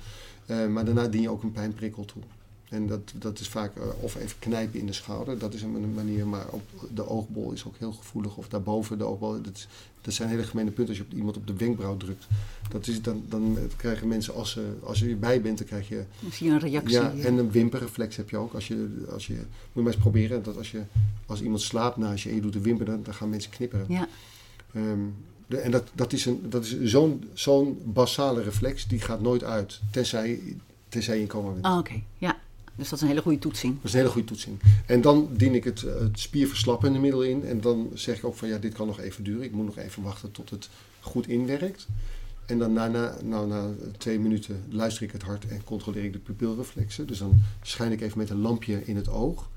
[0.45, 2.21] Eh, maar daarna dien je ook een pijnprikkel toe.
[2.69, 5.37] En dat, dat is vaak eh, of even knijpen in de schouder.
[5.37, 6.27] Dat is een manier.
[6.27, 6.61] Maar ook
[6.95, 8.37] de oogbol is ook heel gevoelig.
[8.37, 9.41] Of daarboven de oogbol.
[9.41, 9.67] Dat, is-
[10.01, 10.87] dat zijn hele gemene punten.
[10.87, 12.27] Als je op iemand op de wenkbrauw drukt.
[12.69, 16.03] Dat is, dan, dan krijgen mensen, als, ze, als je erbij bent, dan krijg je
[16.19, 16.91] Dan zie je een reactie.
[16.91, 18.53] ja, en een wimperreflex heb je ook.
[18.53, 20.43] Als je, als je, moet je maar eens proberen.
[20.43, 20.81] Dat als, je,
[21.25, 23.85] als iemand slaapt naast je en je doet de wimper, dan, dan gaan mensen knipperen.
[23.89, 24.07] Ja.
[24.73, 24.99] Ehm,
[25.47, 29.43] de, en dat, dat is, een, dat is zo'n, zo'n basale reflex, die gaat nooit
[29.43, 29.79] uit.
[29.91, 30.39] Tenzij,
[30.89, 31.65] tenzij je in coma bent.
[31.65, 32.01] Ah, oké.
[32.17, 32.37] Ja.
[32.79, 33.75] Dus dat is een hele goede toetsing.
[33.75, 34.59] Dat is een hele goede toetsing.
[34.85, 37.45] En dan dien ik het, eh, het spierverslappende middel in.
[37.45, 39.43] En dan zeg ik ook van ja, dit kan nog even duren.
[39.43, 40.69] Ik moet nog even wachten tot het
[40.99, 41.87] goed inwerkt.
[42.45, 46.13] En dan na, na, nou, na twee minuten luister ik het hart en controleer ik
[46.13, 47.07] de pupilreflexen.
[47.07, 49.49] Dus dan schijn ik even met een lampje in het oog.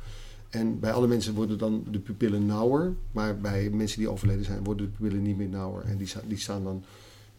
[0.50, 2.94] En bij alle mensen worden dan de pupillen nauwer.
[3.12, 5.84] Maar bij mensen die overleden zijn, worden de pupillen niet meer nauwer.
[5.84, 6.84] En die, die staan dan,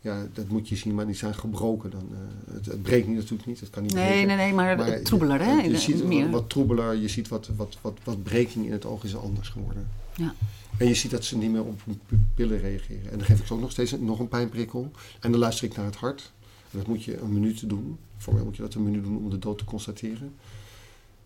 [0.04, 1.92] ja, dat moet je zien, maar die zijn gebroken.
[1.92, 4.28] Dan, eh, het, het breekt niet natuurlijk niet, het kan niet Nee, breken.
[4.28, 5.52] nee, nee, maar, Maar troebeler, hè?
[5.62, 6.30] Je, je ziet Meer.
[6.30, 9.88] wat, troebeler, je ziet wat, wat, wat, wat breking in het oog is anders geworden.
[10.16, 10.34] Ja.
[10.78, 13.12] En je ziet dat ze niet meer op hun pupillen reageren.
[13.12, 14.92] En dan geef ik ze ook nog steeds een- nog een pijnprikkel.
[15.20, 16.32] En dan luister ik naar het hart.
[16.72, 17.98] En dat moet je een minuut doen.
[18.18, 20.34] Voor mij moet je dat een minuut doen om de dood te constateren.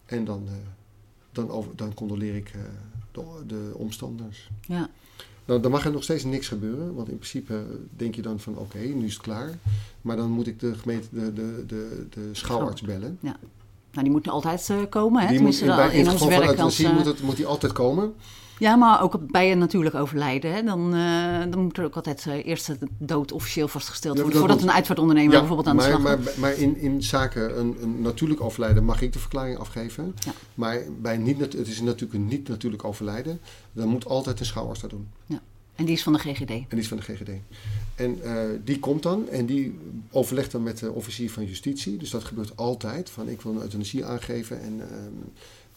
[0.06, 0.54] En dan, eh,
[1.32, 2.62] dan, over, dan condoleer ik eh,
[3.12, 4.50] de, de omstanders.
[4.62, 4.90] Ja.
[5.48, 6.96] Nou, dan mag er nog steeds niks gebeuren.
[6.96, 9.58] Want in principe denk je dan van oké, nu is het klaar.
[10.02, 13.18] Maar dan moet ik de, gemeente, de, de, de, de schouwarts bellen.
[13.22, 13.36] Nou,
[13.92, 15.28] die moeten altijd eh, komen, hè?
[15.28, 16.80] Die moet, Tenminste, in, bij, in, ons werk als...
[16.80, 18.14] eh, moet, het, moet die altijd komen.
[18.58, 20.54] Ja, maar ook bij een natuurlijk overlijden.
[20.54, 20.64] Hè?
[20.64, 24.40] Dan, eh, dan moet er ook altijd eh, eerst de dood officieel vastgesteld Ja, worden.
[24.40, 27.60] dat Voordat een uitvaartondernemer Ja, bijvoorbeeld aan de maar, slag maar, maar in, in zaken
[27.60, 30.16] een, een natuurlijk overlijden mag ik de verklaring afgeven.
[30.26, 30.32] Ja.
[30.54, 33.40] Maar bij niet, het is natuurlijk een niet natuurlijk overlijden.
[33.74, 35.08] Dan moet altijd een schouwarts dat doen.
[35.78, 36.50] En die is van de GGD.
[36.50, 37.30] En die is van de GGD.
[37.96, 39.80] En eh, die komt dan en die
[40.12, 41.98] overlegt dan met de officier van justitie.
[41.98, 43.10] Dus dat gebeurt altijd.
[43.10, 44.62] Van ik wil een euthanasie aangeven.
[44.62, 45.14] En, ehm,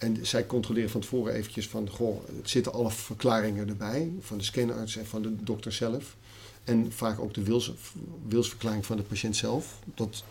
[0.01, 1.89] en zij controleren van tevoren eventjes van...
[1.89, 4.13] Goh, zitten alle verklaringen erbij.
[4.21, 6.17] Van de scanarts en van de dokter zelf.
[6.65, 7.73] En vaak ook de wils,
[8.29, 9.79] wilsverklaring van de patiënt zelf.
[9.95, 10.25] Dat,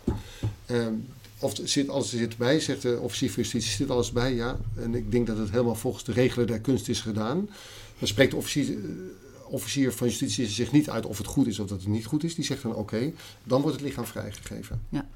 [0.66, 0.94] ehm,
[1.40, 4.60] of zit alles er zit zegt de officier van justitie, zit alles bij, ja.
[4.76, 7.50] En ik denk dat het helemaal volgens de regelen der kunst is gedaan.
[8.00, 8.90] Dan spreekt de officier, eh,
[9.48, 12.24] officier van justitie zich niet uit of het goed is of dat het niet goed
[12.24, 12.36] is.
[12.36, 13.12] Die zegt dan oké,
[13.44, 14.82] dan wordt het lichaam vrijgegeven.
[14.90, 15.10] Ja.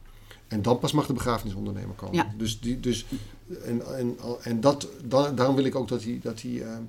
[0.53, 2.15] En dan pas mag de begrafenisondernemer komen.
[2.15, 2.33] Ja.
[2.37, 3.05] Dus, die, dus
[3.65, 6.81] en, en, en dat, da- daarom wil ik ook dat die, dat die, ehm,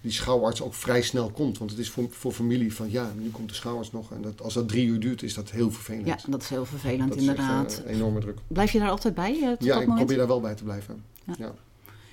[0.00, 1.58] die schouwarts ook vrij snel komt.
[1.58, 4.12] Want het is voor, voor familie van ja, nu komt de schouwarts nog.
[4.12, 6.06] En dat, als dat drie uur duurt, is dat heel vervelend.
[6.06, 7.82] Ja, dat is heel vervelend dat is echt, inderdaad.
[7.86, 8.38] eh, enorme druk.
[8.46, 9.96] Blijf je daar altijd bij, eh, tot Ja, dat ik moment?
[9.96, 11.02] probeer daar wel bij te blijven.
[11.24, 11.34] Ja.
[11.38, 11.52] Ja.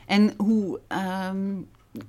[0.06, 1.54] En hoe, ehm,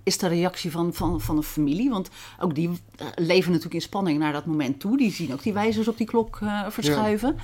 [0.02, 1.90] is de reactie van, van, van de familie?
[1.90, 2.08] Want
[2.40, 4.96] ook die eh, leven natuurlijk in spanning naar dat moment toe.
[4.96, 7.36] Die zien ook die wijzers op die klok eh, verschuiven.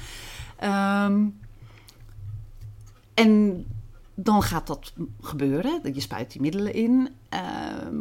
[0.58, 1.24] Ehm,
[3.14, 3.64] en
[4.14, 5.80] dan gaat dat gebeuren.
[5.94, 7.08] Je spuit die middelen in.
[7.28, 7.94] Ehm,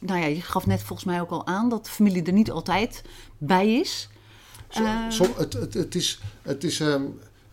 [0.00, 2.50] nou ja, je gaf net volgens mij ook al aan dat de familie er niet
[2.50, 3.02] altijd
[3.38, 4.08] bij is.
[4.68, 7.02] Zo, Eh, zo- het, het, het is, het is, ehm,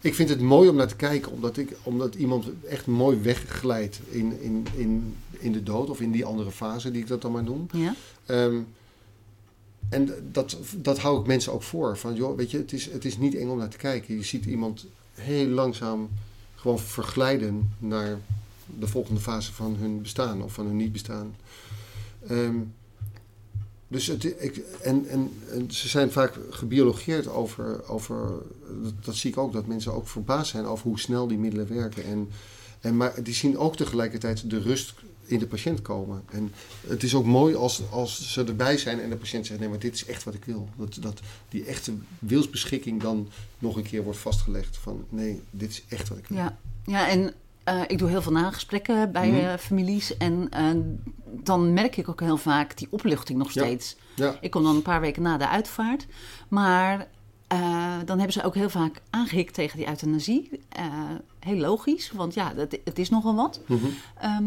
[0.01, 3.99] ik vind het mooi om naar te kijken, omdat, ik, omdat iemand echt mooi wegglijdt
[4.09, 7.31] in, in, in, in de dood of in die andere fase, die ik dat dan
[7.31, 7.67] maar noem.
[7.71, 7.95] ja?
[8.25, 8.59] Ehm,
[9.89, 11.97] en dat, dat hou ik mensen ook voor.
[11.97, 14.15] Van, joh, weet je, het is, het is niet eng om naar te kijken.
[14.15, 14.85] Je ziet iemand
[15.19, 16.09] heel langzaam
[16.55, 18.17] gewoon verglijden naar
[18.79, 21.35] de volgende fase van hun bestaan of van hun niet bestaan.
[22.27, 22.55] Ehm,
[23.87, 28.29] dus het, ik, en, en, en ze zijn vaak gebiologeerd over, over
[28.83, 31.67] dat, dat zie ik ook, dat mensen ook verbaasd zijn over hoe snel die middelen
[31.67, 32.03] werken.
[32.03, 32.29] En,
[32.81, 34.93] en, maar die zien ook tegelijkertijd de rust
[35.27, 36.23] in de patiënt komen.
[36.31, 36.53] En
[36.87, 39.79] het is ook mooi als, als ze erbij zijn en de patiënt zegt: nee, maar
[39.79, 40.69] dit is echt wat ik wil.
[40.77, 41.19] Dat, dat
[41.49, 43.27] die echte wilsbeschikking dan
[43.59, 46.37] nog een keer wordt vastgelegd: van nee, dit is echt wat ik wil.
[46.37, 49.37] Ja, ja en eh, ik doe heel veel nagesprekken bij Mhm.
[49.39, 50.17] eh, families.
[50.17, 50.69] En eh,
[51.43, 53.95] dan merk ik ook heel vaak die opluchting nog steeds.
[54.15, 56.05] Ja, Ik kom dan een paar weken na de uitvaart.
[56.47, 57.07] Maar
[58.05, 60.49] dan hebben ze ook heel vaak aangehikt tegen die euthanasie.
[61.39, 63.61] Heel logisch, want ja, het, het is nogal wat.
[63.67, 63.85] Mhm.
[64.19, 64.43] Ehm,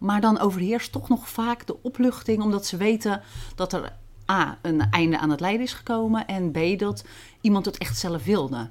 [0.00, 3.22] maar dan overheerst toch nog vaak de opluchting, omdat ze weten
[3.54, 3.92] dat er
[4.30, 6.26] A, een einde aan het lijden is gekomen.
[6.26, 7.04] En B, dat
[7.40, 8.68] iemand het echt zelf wilde.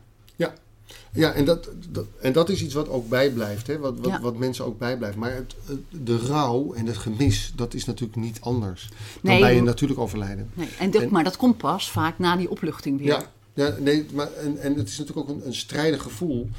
[1.12, 3.78] Ja, en dat, dat, en dat is iets wat ook bijblijft, hè?
[3.78, 4.22] Wat, wat, Ja.
[4.22, 5.18] wat mensen ook bijblijft.
[5.18, 5.56] Maar het,
[5.90, 10.00] de rouw en het gemis, dat is natuurlijk niet anders dan Nee, bij een natuurlijk
[10.00, 10.50] overlijden.
[10.54, 13.08] Nee, en dat, En- maar dat komt pas vaak na die opluchting weer.
[13.08, 13.24] Ja,
[13.54, 16.50] ja nee, maar, en, en het is natuurlijk ook een, een strijdig gevoel,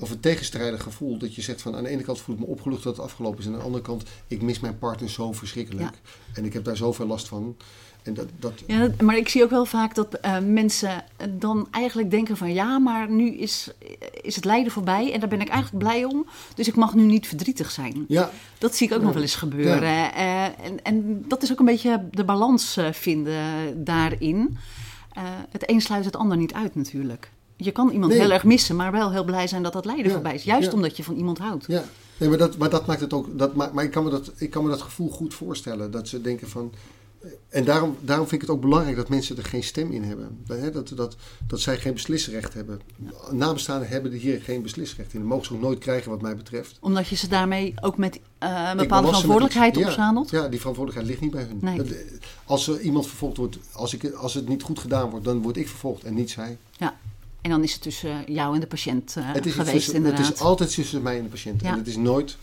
[0.00, 2.46] of een tegenstrijdig gevoel, dat je zegt van aan de ene kant voel ik me
[2.46, 5.32] opgelucht dat het afgelopen is, en aan de andere kant, ik mis mijn partner zo
[5.32, 5.90] verschrikkelijk.
[6.34, 7.56] En ik heb daar zoveel last van.
[8.02, 12.10] En dat, dat, Ja, maar ik zie ook wel vaak dat eh, mensen dan eigenlijk
[12.10, 13.70] denken van ja, maar nu is,
[14.22, 16.26] is het lijden voorbij en daar ben ik eigenlijk blij om.
[16.54, 18.04] Dus ik mag nu niet verdrietig zijn.
[18.08, 19.04] ja, Dat zie ik ook Ja.
[19.04, 20.12] nog wel eens gebeuren.
[20.14, 24.56] Eh, en, en dat is ook een beetje de balans eh, vinden daarin.
[25.50, 27.30] Het een sluit het ander niet uit natuurlijk.
[27.64, 28.20] Je kan iemand Nee.
[28.20, 30.42] heel erg missen, maar wel heel blij zijn dat dat lijden Ja, voorbij is.
[30.42, 30.74] Juist ja.
[30.74, 31.64] omdat je van iemand houdt.
[31.68, 31.84] Ja,
[32.16, 33.38] nee, maar, dat, maar dat maakt het ook.
[33.38, 35.90] Dat maakt, maar ik kan, me dat, ik kan me dat gevoel goed voorstellen.
[35.90, 36.72] Dat ze denken van.
[37.48, 40.38] En daarom, daarom vind ik het ook belangrijk dat mensen er geen stem in hebben.
[40.72, 42.80] Dat, dat, dat zij geen beslisrecht hebben.
[43.30, 45.20] Nabestaanden hebben hier geen beslisrecht in.
[45.20, 46.78] Dat mogen ze ook nooit krijgen, wat mij betreft.
[46.80, 49.76] Omdat je ze daarmee ook met eh, een bepaalde verantwoordelijkheid.
[49.76, 50.30] Ja, opzadelt.
[50.30, 51.58] Ja, die verantwoordelijkheid ligt niet bij hun.
[51.60, 51.76] Nee.
[51.76, 51.96] Dat-
[52.44, 55.56] Als er iemand vervolgd wordt, als, ik, als het niet goed gedaan wordt, dan word
[55.56, 56.58] ik vervolgd en niet zij.
[57.42, 60.26] En dan is het tussen jou en de patiënt eh, het, is geweest tussen- inderdaad.
[60.26, 61.60] het is altijd tussen mij en de patiënt.
[61.60, 61.72] Ja.
[61.72, 62.36] En het is nooit.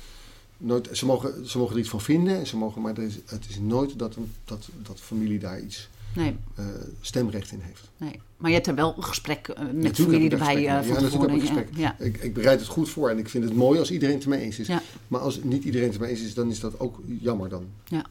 [0.58, 3.46] nooit ze, mogen, ze mogen er iets van vinden, en ze mogen, maar is, het
[3.50, 6.66] is nooit dat, een, dat, dat familie daar iets Nee, eh,
[7.02, 7.82] stemrecht in heeft.
[7.98, 8.20] nee.
[8.38, 10.64] Maar je hebt er wel een gesprek eh, met Natuurlijk familie erbij mee.
[10.64, 11.42] Ja, natuurlijk heb ik tevoren.
[11.42, 11.68] gesprek.
[11.76, 14.24] Ja, Ik, ik bereid het goed voor en ik vind het mooi als iedereen het
[14.24, 14.68] ermee eens is.
[14.68, 14.82] Ja.
[15.08, 17.66] Maar als niet iedereen het ermee eens is, dan is dat ook jammer dan.
[17.86, 18.06] Ja.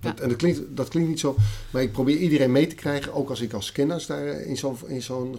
[0.00, 0.22] Dat, Ja.
[0.22, 1.36] En dat klinkt, dat klinkt niet zo,
[1.70, 4.76] maar ik probeer iedereen mee te krijgen, ook als ik als kennis daar in zo'n
[4.86, 5.36] in zo'n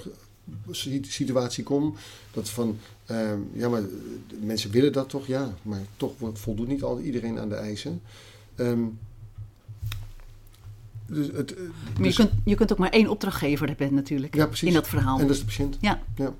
[1.01, 1.95] situatie kom.
[2.31, 3.81] Dat van, ehm, ja, maar
[4.39, 5.27] mensen willen dat toch?
[5.27, 8.01] Ja, maar toch voldoet niet al iedereen aan de eisen.
[8.55, 8.83] Ehm,
[11.05, 14.35] dus het, eh, Maar je dus- kunt, je kunt ook maar één opdrachtgever hebben natuurlijk
[14.35, 14.67] ja, precies.
[14.67, 15.19] in dat verhaal.
[15.19, 15.77] En dat is de patiënt.
[15.81, 16.01] Ja.
[16.15, 16.33] Ja.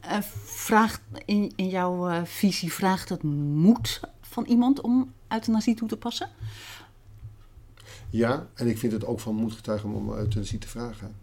[0.00, 5.88] Eh, vraagt in, in jouw eh, visie, vraagt het moed van iemand om euthanasie toe
[5.88, 6.28] te passen?
[8.10, 11.14] Ja, en ik vind het ook van moed getuigen om euthanasie te vragen.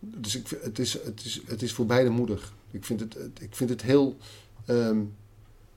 [0.00, 2.52] Dus ik, het, is, het, is, het is voor beide moedig.
[2.70, 4.16] Ik vind het, het- ik vind het heel
[4.66, 4.98] ehm,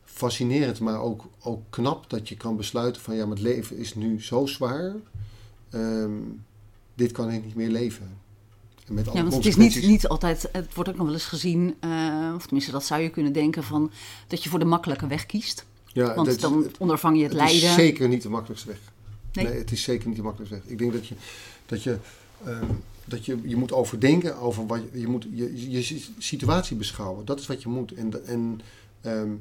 [0.06, 4.22] fascinerend, maar ook, ook knap dat je kan besluiten van ja, het leven is nu
[4.22, 4.94] zo zwaar.
[5.70, 6.12] ehm,
[6.96, 8.18] dit kan ik niet meer leven.
[8.88, 11.14] En met alle Ja, want het is niet, niet altijd, het wordt ook nog wel
[11.16, 13.92] eens gezien, eh, of tenminste dat zou je kunnen denken, van,
[14.28, 15.66] dat je voor de makkelijke weg kiest.
[15.86, 17.70] ja, Want dat dan ondervang je het, het lijden.
[17.70, 18.80] is zeker niet de makkelijkste weg.
[19.34, 19.46] Nee.
[19.46, 19.58] Nee.
[19.58, 20.72] het is zeker niet de makkelijkste weg.
[20.72, 21.16] Ik denk dat je,
[21.66, 21.98] dat je,
[22.46, 22.66] ehm,
[23.06, 27.26] dat je, je moet overdenken over wat je, je moet je, je situatie beschouwen.
[27.26, 27.94] Dat is wat je moet.
[27.94, 28.62] En, en
[29.02, 29.32] ehm,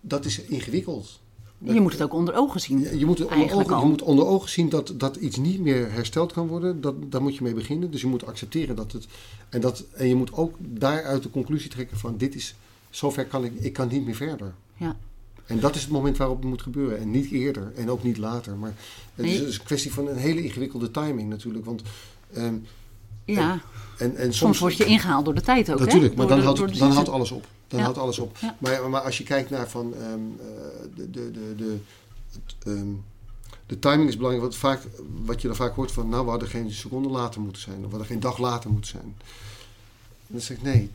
[0.00, 1.20] dat is ingewikkeld.
[1.58, 2.98] je moet het ook onder ogen zien.
[2.98, 6.32] Je, moet onder ogen, je moet onder ogen zien dat, dat iets niet meer hersteld
[6.32, 6.80] kan worden.
[6.80, 7.90] Dat, daar moet je mee beginnen.
[7.90, 9.06] Dus je moet accepteren dat het.
[9.48, 12.54] En, dat, en je moet ook daaruit de conclusie trekken van dit is.
[12.90, 14.54] Zover kan ik, ik kan niet meer verder.
[14.76, 14.96] Ja.
[15.46, 16.98] En dat is het moment waarop het moet gebeuren.
[16.98, 18.56] En niet eerder en ook niet later.
[18.56, 18.74] Maar
[19.14, 21.64] het is een kwestie van een hele ingewikkelde timing natuurlijk.
[21.64, 21.82] Want
[22.32, 22.54] ehm,
[23.24, 23.60] Ja,
[23.98, 25.78] En, en soms, word je ingehaald door de tijd ook.
[25.78, 26.18] Natuurlijk, hè?
[26.18, 27.46] maar dan, de- houdt, dan houdt alles op.
[27.68, 27.84] Dan Ja.
[27.84, 28.36] houdt alles op.
[28.36, 28.56] Ja.
[28.58, 30.46] Maar, maar als je kijkt naar van, ehm, eh,
[30.96, 31.76] de, de, de, de,
[32.32, 32.86] het, ehm,
[33.66, 34.46] de timing is belangrijk.
[34.46, 34.82] Want vaak,
[35.24, 37.76] wat je dan vaak hoort van, nou we hadden geen seconde later moeten zijn.
[37.76, 39.14] Of we hadden geen dag later moeten zijn.
[40.26, 40.90] En dan zeg ik, nee,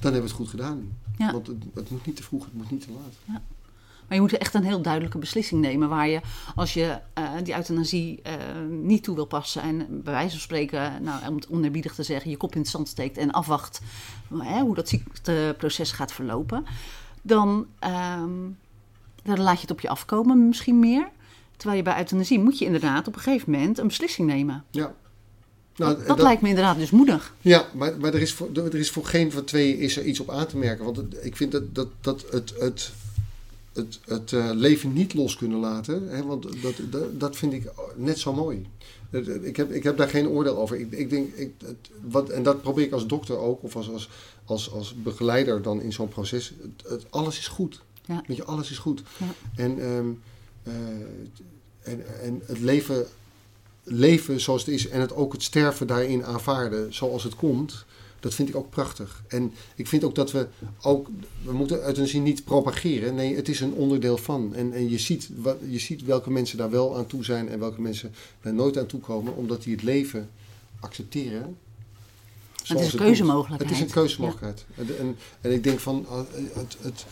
[0.00, 0.96] dan hebben we het goed gedaan.
[1.18, 1.32] Ja.
[1.32, 3.40] Want het, het moet niet te vroeg, het moet niet te laat.
[4.12, 5.88] Maar je moet echt een heel duidelijke beslissing nemen.
[5.88, 6.20] Waar je,
[6.54, 8.32] als je eh, die euthanasie eh,
[8.68, 9.62] niet toe wil passen.
[9.62, 12.30] en bij wijze van spreken, nou, om het oneerbiedig te zeggen.
[12.30, 13.80] je kop in het zand steekt en afwacht
[14.60, 16.64] hoe dat ziekteproces gaat verlopen.
[17.22, 18.30] dan, ehm,
[19.22, 21.08] dan laat je het op je afkomen, misschien meer.
[21.56, 24.64] Terwijl je bij euthanasie moet je inderdaad op een gegeven moment een beslissing nemen.
[24.70, 24.94] Ja.
[25.76, 27.34] Nou, dat, lijkt me inderdaad dus moedig.
[27.40, 30.20] Ja, maar, maar er, is voor, er is voor geen van twee is er iets
[30.20, 30.84] op aan te merken.
[30.84, 32.92] Want het- ik vind dat, dat, dat het, het,
[33.72, 36.08] het, het eh, leven niet los kunnen laten.
[36.08, 38.66] Hè, want dat, dat, dat vind ik net zo mooi.
[39.42, 40.80] Ik heb, ik heb daar geen oordeel over.
[40.80, 43.90] Ik, ik denk, ik, het, wat, en dat probeer ik als dokter ook, of als,
[43.90, 44.08] als,
[44.44, 46.52] als, als begeleider dan in zo'n proces.
[46.62, 47.82] Het, het- alles is goed.
[48.06, 48.22] Ja.
[48.26, 49.02] Weet je, alles is goed.
[49.18, 49.26] Ja.
[49.62, 50.06] En, ehm,
[50.62, 50.72] eh,
[51.92, 53.06] en, en het leven,
[53.84, 57.84] leven zoals het is en het ook het sterven daarin aanvaarden zoals het komt,
[58.22, 59.22] dat vind ik ook prachtig.
[59.28, 60.46] En ik vind ook dat we
[60.82, 61.08] ook,
[61.44, 63.14] we moeten euthanasie niet propageren.
[63.14, 64.54] Nee, het is een onderdeel van.
[64.54, 67.58] En, en je, ziet wat, je ziet welke mensen daar wel aan toe zijn en
[67.58, 70.30] welke mensen daar nooit aan toe komen, omdat die het leven
[70.80, 71.56] accepteren.
[72.64, 73.70] Het is een keuzemogelijkheid.
[73.70, 74.64] Het is een keuzemogelijkheid.
[74.74, 76.18] En, en, en ik denk van uh,
[76.52, 77.06] het, het,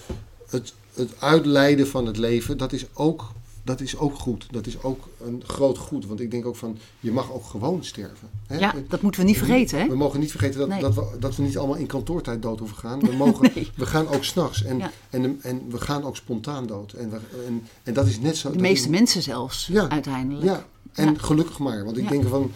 [0.46, 3.32] het, het uitleiden van het leven, dat is, ook,
[3.62, 4.46] dat is ook goed.
[4.50, 6.06] Dat is ook een groot goed.
[6.06, 8.28] Want ik denk ook van, je mag ook gewoon sterven.
[8.46, 8.58] Hè?
[8.58, 9.88] Ja, dat moeten we niet vergeten, hè?
[9.88, 10.80] We mogen niet vergeten dat, Nee.
[10.80, 13.00] dat, we, dat we niet allemaal in kantoortijd dood hoeven gaan.
[13.00, 13.70] We, mogen, Nee.
[13.76, 14.62] we gaan ook s'nachts.
[14.64, 14.90] En, Ja.
[15.10, 16.92] en, en we gaan ook spontaan dood.
[16.92, 18.50] En, we, en, en dat is net zo.
[18.50, 19.88] De meeste mensen zelfs, Ja.
[19.88, 20.44] uiteindelijk.
[20.46, 21.18] Ja, en Ja.
[21.20, 21.84] gelukkig maar.
[21.84, 22.50] Want ik denk van,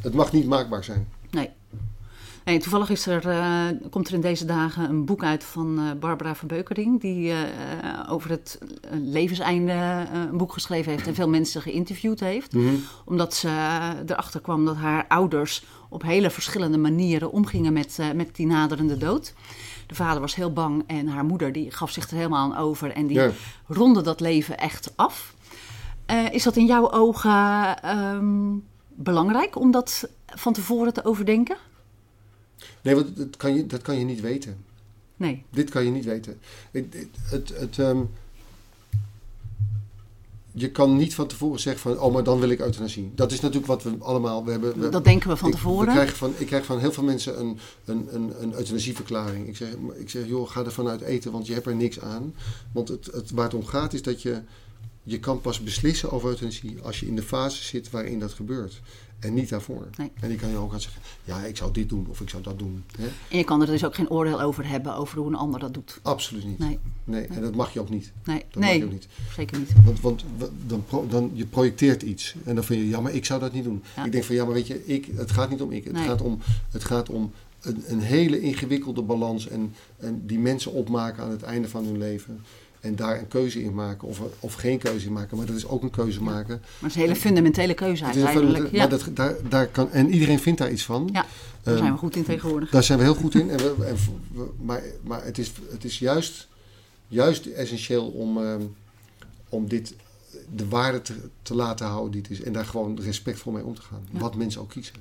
[0.00, 1.08] het mag niet maakbaar zijn.
[2.44, 2.58] Nee.
[2.58, 6.34] toevallig is er, eh, komt er in deze dagen een boek uit van eh, Barbara
[6.34, 7.00] Verbeukering...
[7.00, 7.38] die eh,
[8.08, 8.58] over het
[8.90, 11.06] levenseinde een boek geschreven heeft...
[11.06, 12.54] en veel mensen geïnterviewd heeft.
[13.04, 13.48] Omdat ze
[14.06, 19.34] erachter kwam dat haar ouders op hele verschillende manieren omgingen met, met die naderende dood.
[19.86, 22.92] De vader was heel bang en haar moeder die gaf zich er helemaal aan over...
[22.92, 23.30] en die Ja.
[23.66, 25.34] ronde dat leven echt af.
[26.30, 28.56] Is dat in jouw ogen ehm,
[28.88, 31.56] belangrijk om dat van tevoren te overdenken?
[32.82, 34.56] Nee, want dat kan je, dat kan je niet weten.
[35.16, 35.42] Nee.
[35.50, 36.38] Dit kan je niet weten.
[36.70, 37.98] Het, het, het, het, ehm,
[40.56, 43.10] je kan niet van tevoren zeggen van, oh, maar dan wil ik euthanasie.
[43.14, 44.78] Dat is natuurlijk wat we allemaal, we hebben...
[44.80, 45.86] we- Dat denken we van ik, tevoren.
[45.86, 49.48] we krijgen van, ik krijg van heel veel mensen een, een, een, een euthanasieverklaring.
[49.48, 52.34] Ik zeg, ik zeg, joh, ga er vanuit eten, want je hebt er niks aan.
[52.72, 54.40] Want het, het, waar het om gaat is dat je,
[55.04, 58.80] je kan pas beslissen over euthanasie als je in de fase zit waarin dat gebeurt.
[59.18, 59.86] En niet daarvoor.
[59.98, 60.10] Nee.
[60.20, 62.42] En ik kan je ook gaan zeggen, ja, ik zou dit doen of ik zou
[62.42, 62.84] dat doen.
[62.98, 63.06] Hè?
[63.30, 65.74] En je kan er dus ook geen oordeel over hebben over hoe een ander dat
[65.74, 65.98] doet.
[66.02, 66.58] Absoluut niet.
[66.58, 68.12] Nee, Nee, en dat mag je ook niet.
[68.24, 69.06] nee, Dat mag je ook niet.
[69.36, 69.70] zeker niet.
[69.84, 70.24] Want, want
[70.66, 72.34] dan, pro- dan je projecteert iets.
[72.44, 73.82] En dan vind je, ja, maar ik zou dat niet doen.
[73.96, 74.04] Ja.
[74.04, 75.84] Ik denk van, ja, maar weet je, ik, het gaat niet om ik.
[75.84, 76.38] Het gaat om,
[76.70, 79.48] het gaat om een, een hele ingewikkelde balans.
[79.48, 82.40] En, en die mensen opmaken aan het einde van hun leven.
[82.84, 84.08] En daar een keuze in maken.
[84.08, 85.36] Of, of geen keuze in maken.
[85.36, 86.58] Maar dat is ook een keuze maken.
[86.60, 90.10] Maar het is een hele fundamentele keuze fundament- Ja, maar dat, daar, daar kan, en
[90.12, 91.08] iedereen vindt daar iets van.
[91.12, 91.26] ja
[91.62, 92.70] daar Ehm, zijn we goed in tegenwoordig.
[92.70, 93.50] Daar zijn we heel goed in.
[93.50, 93.96] En we, en
[94.32, 96.48] we- maar maar het is, het is juist,
[97.08, 98.60] juist essentieel om, ehm,
[99.48, 99.94] om dit
[100.54, 102.42] de waarde te, te laten houden die het is.
[102.42, 104.06] En daar gewoon respectvol mee om te gaan.
[104.10, 104.18] Ja.
[104.18, 104.94] Wat mensen ook kiezen.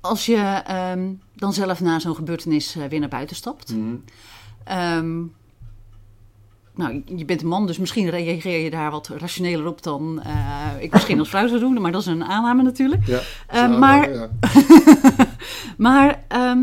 [0.00, 3.74] Als je ehm, dan zelf na zo'n gebeurtenis eh, weer naar buiten stapt.
[3.76, 3.94] Mhm.
[6.76, 10.34] Nou, je bent een man, dus misschien reageer je daar wat rationeler op dan eh,
[10.80, 11.80] ik misschien als vrouw zou doen.
[11.80, 13.06] Maar dat is een aanname natuurlijk.
[13.06, 14.28] Ja, Eh, maar- ja.
[15.76, 16.58] Maar ehm,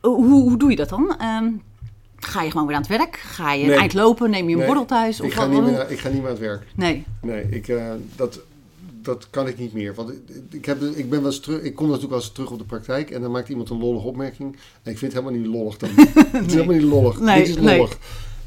[0.00, 1.14] hoe, hoe doe je dat dan?
[1.18, 1.46] Ehm,
[2.16, 3.16] ga je gewoon weer aan het werk?
[3.16, 3.76] Ga je Nee.
[3.76, 4.30] eind lopen?
[4.30, 5.18] Neem je een Nee, borrel thuis?
[5.20, 6.66] ik, Of ga wat- niet meer, ik ga niet meer aan het werk.
[6.74, 7.84] Nee, Nee, ik, eh,
[8.16, 8.40] dat,
[9.02, 9.94] dat kan ik niet meer.
[9.94, 10.18] Want ik,
[10.50, 12.64] ik, heb, ik, ben wel eens terug, ik kom natuurlijk wel eens terug op de
[12.64, 13.10] praktijk.
[13.10, 14.52] En dan maakt iemand een lollige opmerking.
[14.82, 15.88] En ik vind het helemaal niet lollig dan.
[16.32, 17.20] Het is helemaal niet lollig.
[17.20, 17.76] Nee, Dit is nee.
[17.78, 17.98] lollig.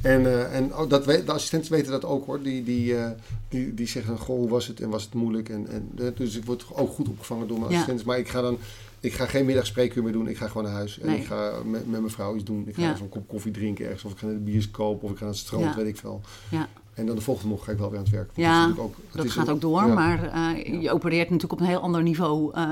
[0.02, 2.42] En, eh, en dat de assistenten weten dat ook hoor.
[2.42, 3.10] Die, die, eh,
[3.50, 5.50] die, die zeggen, goh, hoe was het en was het moeilijk?
[5.50, 7.76] En, en, eh, dus ik word ook goed opgevangen door mijn Ja.
[7.76, 8.08] assistenten.
[8.08, 8.58] Maar ik ga dan...
[9.00, 10.28] Ik ga geen middagspreekuur meer doen.
[10.28, 11.00] Ik ga gewoon naar huis.
[11.00, 11.18] En Nee.
[11.20, 12.64] ik ga met, met mijn vrouw iets doen.
[12.68, 12.92] Ik ga Ja.
[12.92, 14.04] even een kop koffie drinken ergens.
[14.04, 15.04] Of ik ga naar de bioscoop.
[15.04, 15.76] Of ik ga naar het strand, Ja.
[15.76, 16.22] weet ik veel.
[16.50, 16.70] ja.
[16.94, 18.26] En dan de volgende morgen ga ik wel weer aan het werk.
[18.28, 19.80] Want Ja, natuurlijk ook, dat gaat ook door.
[19.88, 19.94] ja.
[19.94, 22.70] Maar eh, je opereert natuurlijk op een heel ander niveau eh,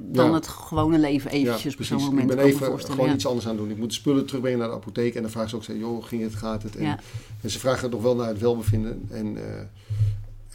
[0.00, 0.32] dan Ja.
[0.34, 2.30] het gewone leven eventjes op zo'n moment.
[2.30, 3.14] Ik ben even gewoon ja.
[3.14, 3.70] iets anders aan doen.
[3.70, 5.14] Ik moet de spullen terugbrengen naar de apotheek.
[5.14, 6.76] En dan vragen ze ook, joh, ging het, gaat het?
[6.76, 6.98] En, Ja.
[7.40, 9.08] en ze vragen nog wel naar het welbevinden.
[9.10, 9.60] En, eh,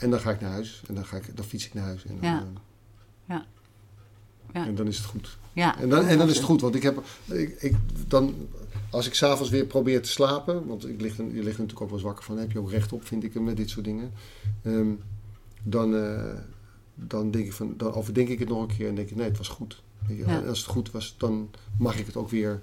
[0.04, 0.82] en dan ga ik naar huis.
[0.88, 2.06] En dan, ga ik, dan fiets ik naar huis.
[2.06, 2.44] En dan, Ja.
[3.28, 3.46] Ja.
[4.54, 4.66] Ja.
[4.66, 5.38] En dan is het goed.
[5.54, 7.76] Ja, En dan, en dan is het goed, want ik heb, ik, ik,
[8.08, 8.36] dan,
[8.90, 11.88] als ik s'avonds weer probeer te slapen, want ik lig, je ligt er natuurlijk ook
[11.90, 14.12] wel eens wakker van, heb je ook recht op, vind ik, met dit soort dingen.
[14.64, 14.90] Ehm,
[15.64, 16.34] dan, eh,
[16.96, 19.28] dan, denk ik van, dan overdenk ik het nog een keer en denk ik, nee,
[19.28, 19.82] het was goed.
[20.08, 20.40] Ja.
[20.40, 22.62] Als het goed was, dan mag ik het ook weer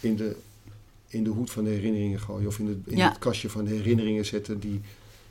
[0.00, 0.36] in de,
[1.08, 2.46] in de hoed van de herinneringen gooien.
[2.46, 3.08] Of in, het, in Ja.
[3.08, 4.80] het kastje van de herinneringen zetten die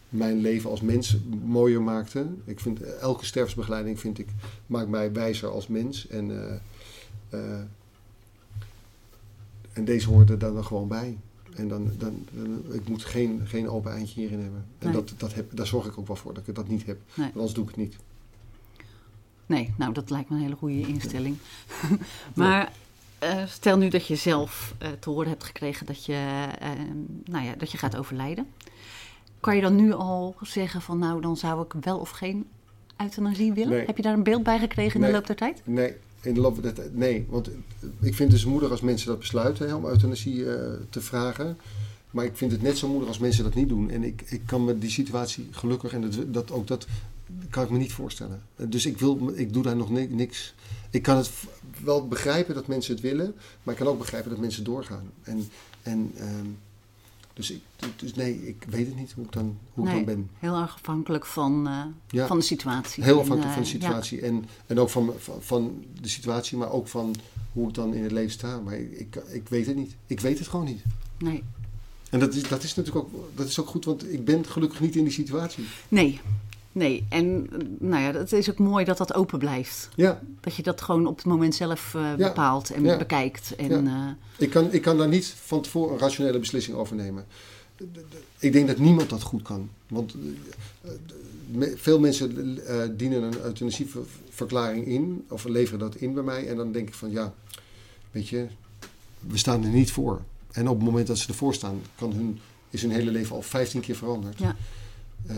[0.09, 2.27] mijn leven als mens mooier maakte.
[2.45, 4.27] Ik vind, elke sterfsbegeleiding vind ik,
[4.67, 6.07] maakt mij wijzer als mens.
[6.07, 6.55] En, eh,
[7.29, 7.59] eh,
[9.73, 11.17] en deze hoort er dan, gewoon bij.
[11.55, 14.65] En dan, dan, dan- ik moet geen, geen open eindje hierin hebben.
[14.79, 14.95] En Nee.
[14.95, 16.97] dat, dat heb, daar zorg ik ook wel voor, dat ik dat niet heb.
[16.97, 17.25] Nee.
[17.25, 17.95] Want anders doe ik het niet.
[19.45, 21.37] Nee, nou dat lijkt me een hele goede instelling.
[22.35, 22.71] maar
[23.19, 26.47] eh, stel nu dat je zelf te horen hebt gekregen dat je,
[27.25, 28.47] nou ja, dat je gaat overlijden.
[29.39, 32.45] Kan je dan nu al zeggen van nou dan zou ik wel of geen
[32.97, 33.69] euthanasie willen?
[33.77, 33.85] Nee.
[33.85, 35.09] Heb je daar een beeld bij gekregen in Nee.
[35.09, 35.61] de loop der tijd?
[35.63, 37.47] Nee, in de loop van de tijd- nee, want
[37.99, 41.57] ik vind het dus moedig als mensen dat besluiten hè, om euthanasie eh, te vragen.
[42.11, 43.89] Maar ik vind het net zo moedig als mensen dat niet doen.
[43.89, 46.87] En ik, ik kan me die situatie gelukkig, en dat, dat, ook dat
[47.49, 48.41] kan ik me niet voorstellen.
[48.55, 50.53] Dus ik, wil, ik doe daar nog ni- niks.
[50.89, 51.31] Ik kan het
[51.83, 53.33] wel begrijpen dat mensen het willen,
[53.63, 55.11] maar ik kan ook begrijpen dat mensen doorgaan.
[55.23, 55.49] En,
[55.81, 56.45] en, ehm,
[57.39, 57.61] dus, ik,
[57.95, 60.29] dus nee, ik weet het niet hoe ik dan, hoe ik dan ben.
[60.39, 62.27] Heel erg afhankelijk van, eh, Ja.
[62.27, 63.03] van de situatie.
[63.03, 63.79] Heel En, afhankelijk van de eh, ja.
[63.79, 64.21] situatie.
[64.21, 67.15] En, en ook van, van, van de situatie, maar ook van
[67.53, 68.59] hoe ik dan in het leven sta.
[68.59, 69.95] Maar ik, ik weet het niet.
[70.07, 70.81] Ik weet het gewoon niet.
[71.17, 71.43] Nee.
[72.09, 74.79] En dat is, dat is natuurlijk ook, dat is ook goed, want ik ben gelukkig
[74.79, 75.65] niet in die situatie.
[75.87, 76.19] nee,
[76.71, 77.05] nee.
[77.09, 77.47] En
[77.79, 79.89] nou ja, het is ook mooi dat dat open blijft.
[79.95, 82.97] Ja, Dat je dat gewoon op het moment zelf eh, bepaalt en Ja.
[82.97, 83.55] bekijkt.
[83.55, 84.07] En, eh,
[84.37, 87.25] ik kan, ik kan daar niet van tevoren een rationele beslissing over nemen.
[88.39, 89.69] Ik denk dat niemand dat goed kan.
[89.87, 90.15] Want
[90.81, 90.91] eh,
[91.75, 92.59] veel mensen
[92.97, 96.47] dienen een euthanasieverklaring in, of leveren dat in bij mij.
[96.47, 97.33] En dan denk ik van ja,
[98.11, 98.47] weet je,
[99.19, 100.21] we staan er niet voor.
[100.51, 102.39] En op het moment dat ze ervoor staan, kan hun,
[102.69, 104.39] is hun hele leven al 15 keer veranderd.
[104.39, 104.55] Ja.
[105.27, 105.35] Eh,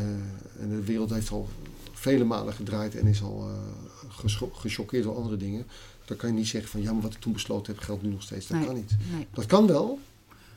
[0.60, 1.50] en de wereld heeft al
[1.94, 5.66] vele malen gedraaid en is al eh, gechoqueerd door andere dingen.
[6.06, 8.10] Dan kan je niet zeggen van ja, maar wat ik toen besloten heb geldt nu
[8.10, 8.48] nog steeds.
[8.48, 8.66] Dat Nee.
[8.66, 8.96] kan niet.
[9.16, 9.28] nee.
[9.34, 10.00] Dat kan wel,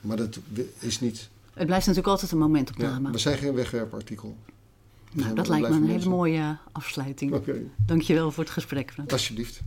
[0.00, 0.38] maar dat
[0.78, 1.28] is niet.
[1.54, 3.10] Het blijft natuurlijk altijd een Ja, momentopname.
[3.10, 4.36] we zijn geen wegwerpartikel.
[5.12, 7.32] We nou, dat lijkt me een hele mooie afsluiting.
[7.32, 8.94] Oké, Dankjewel voor het gesprek.
[9.08, 9.60] Alsjeblieft.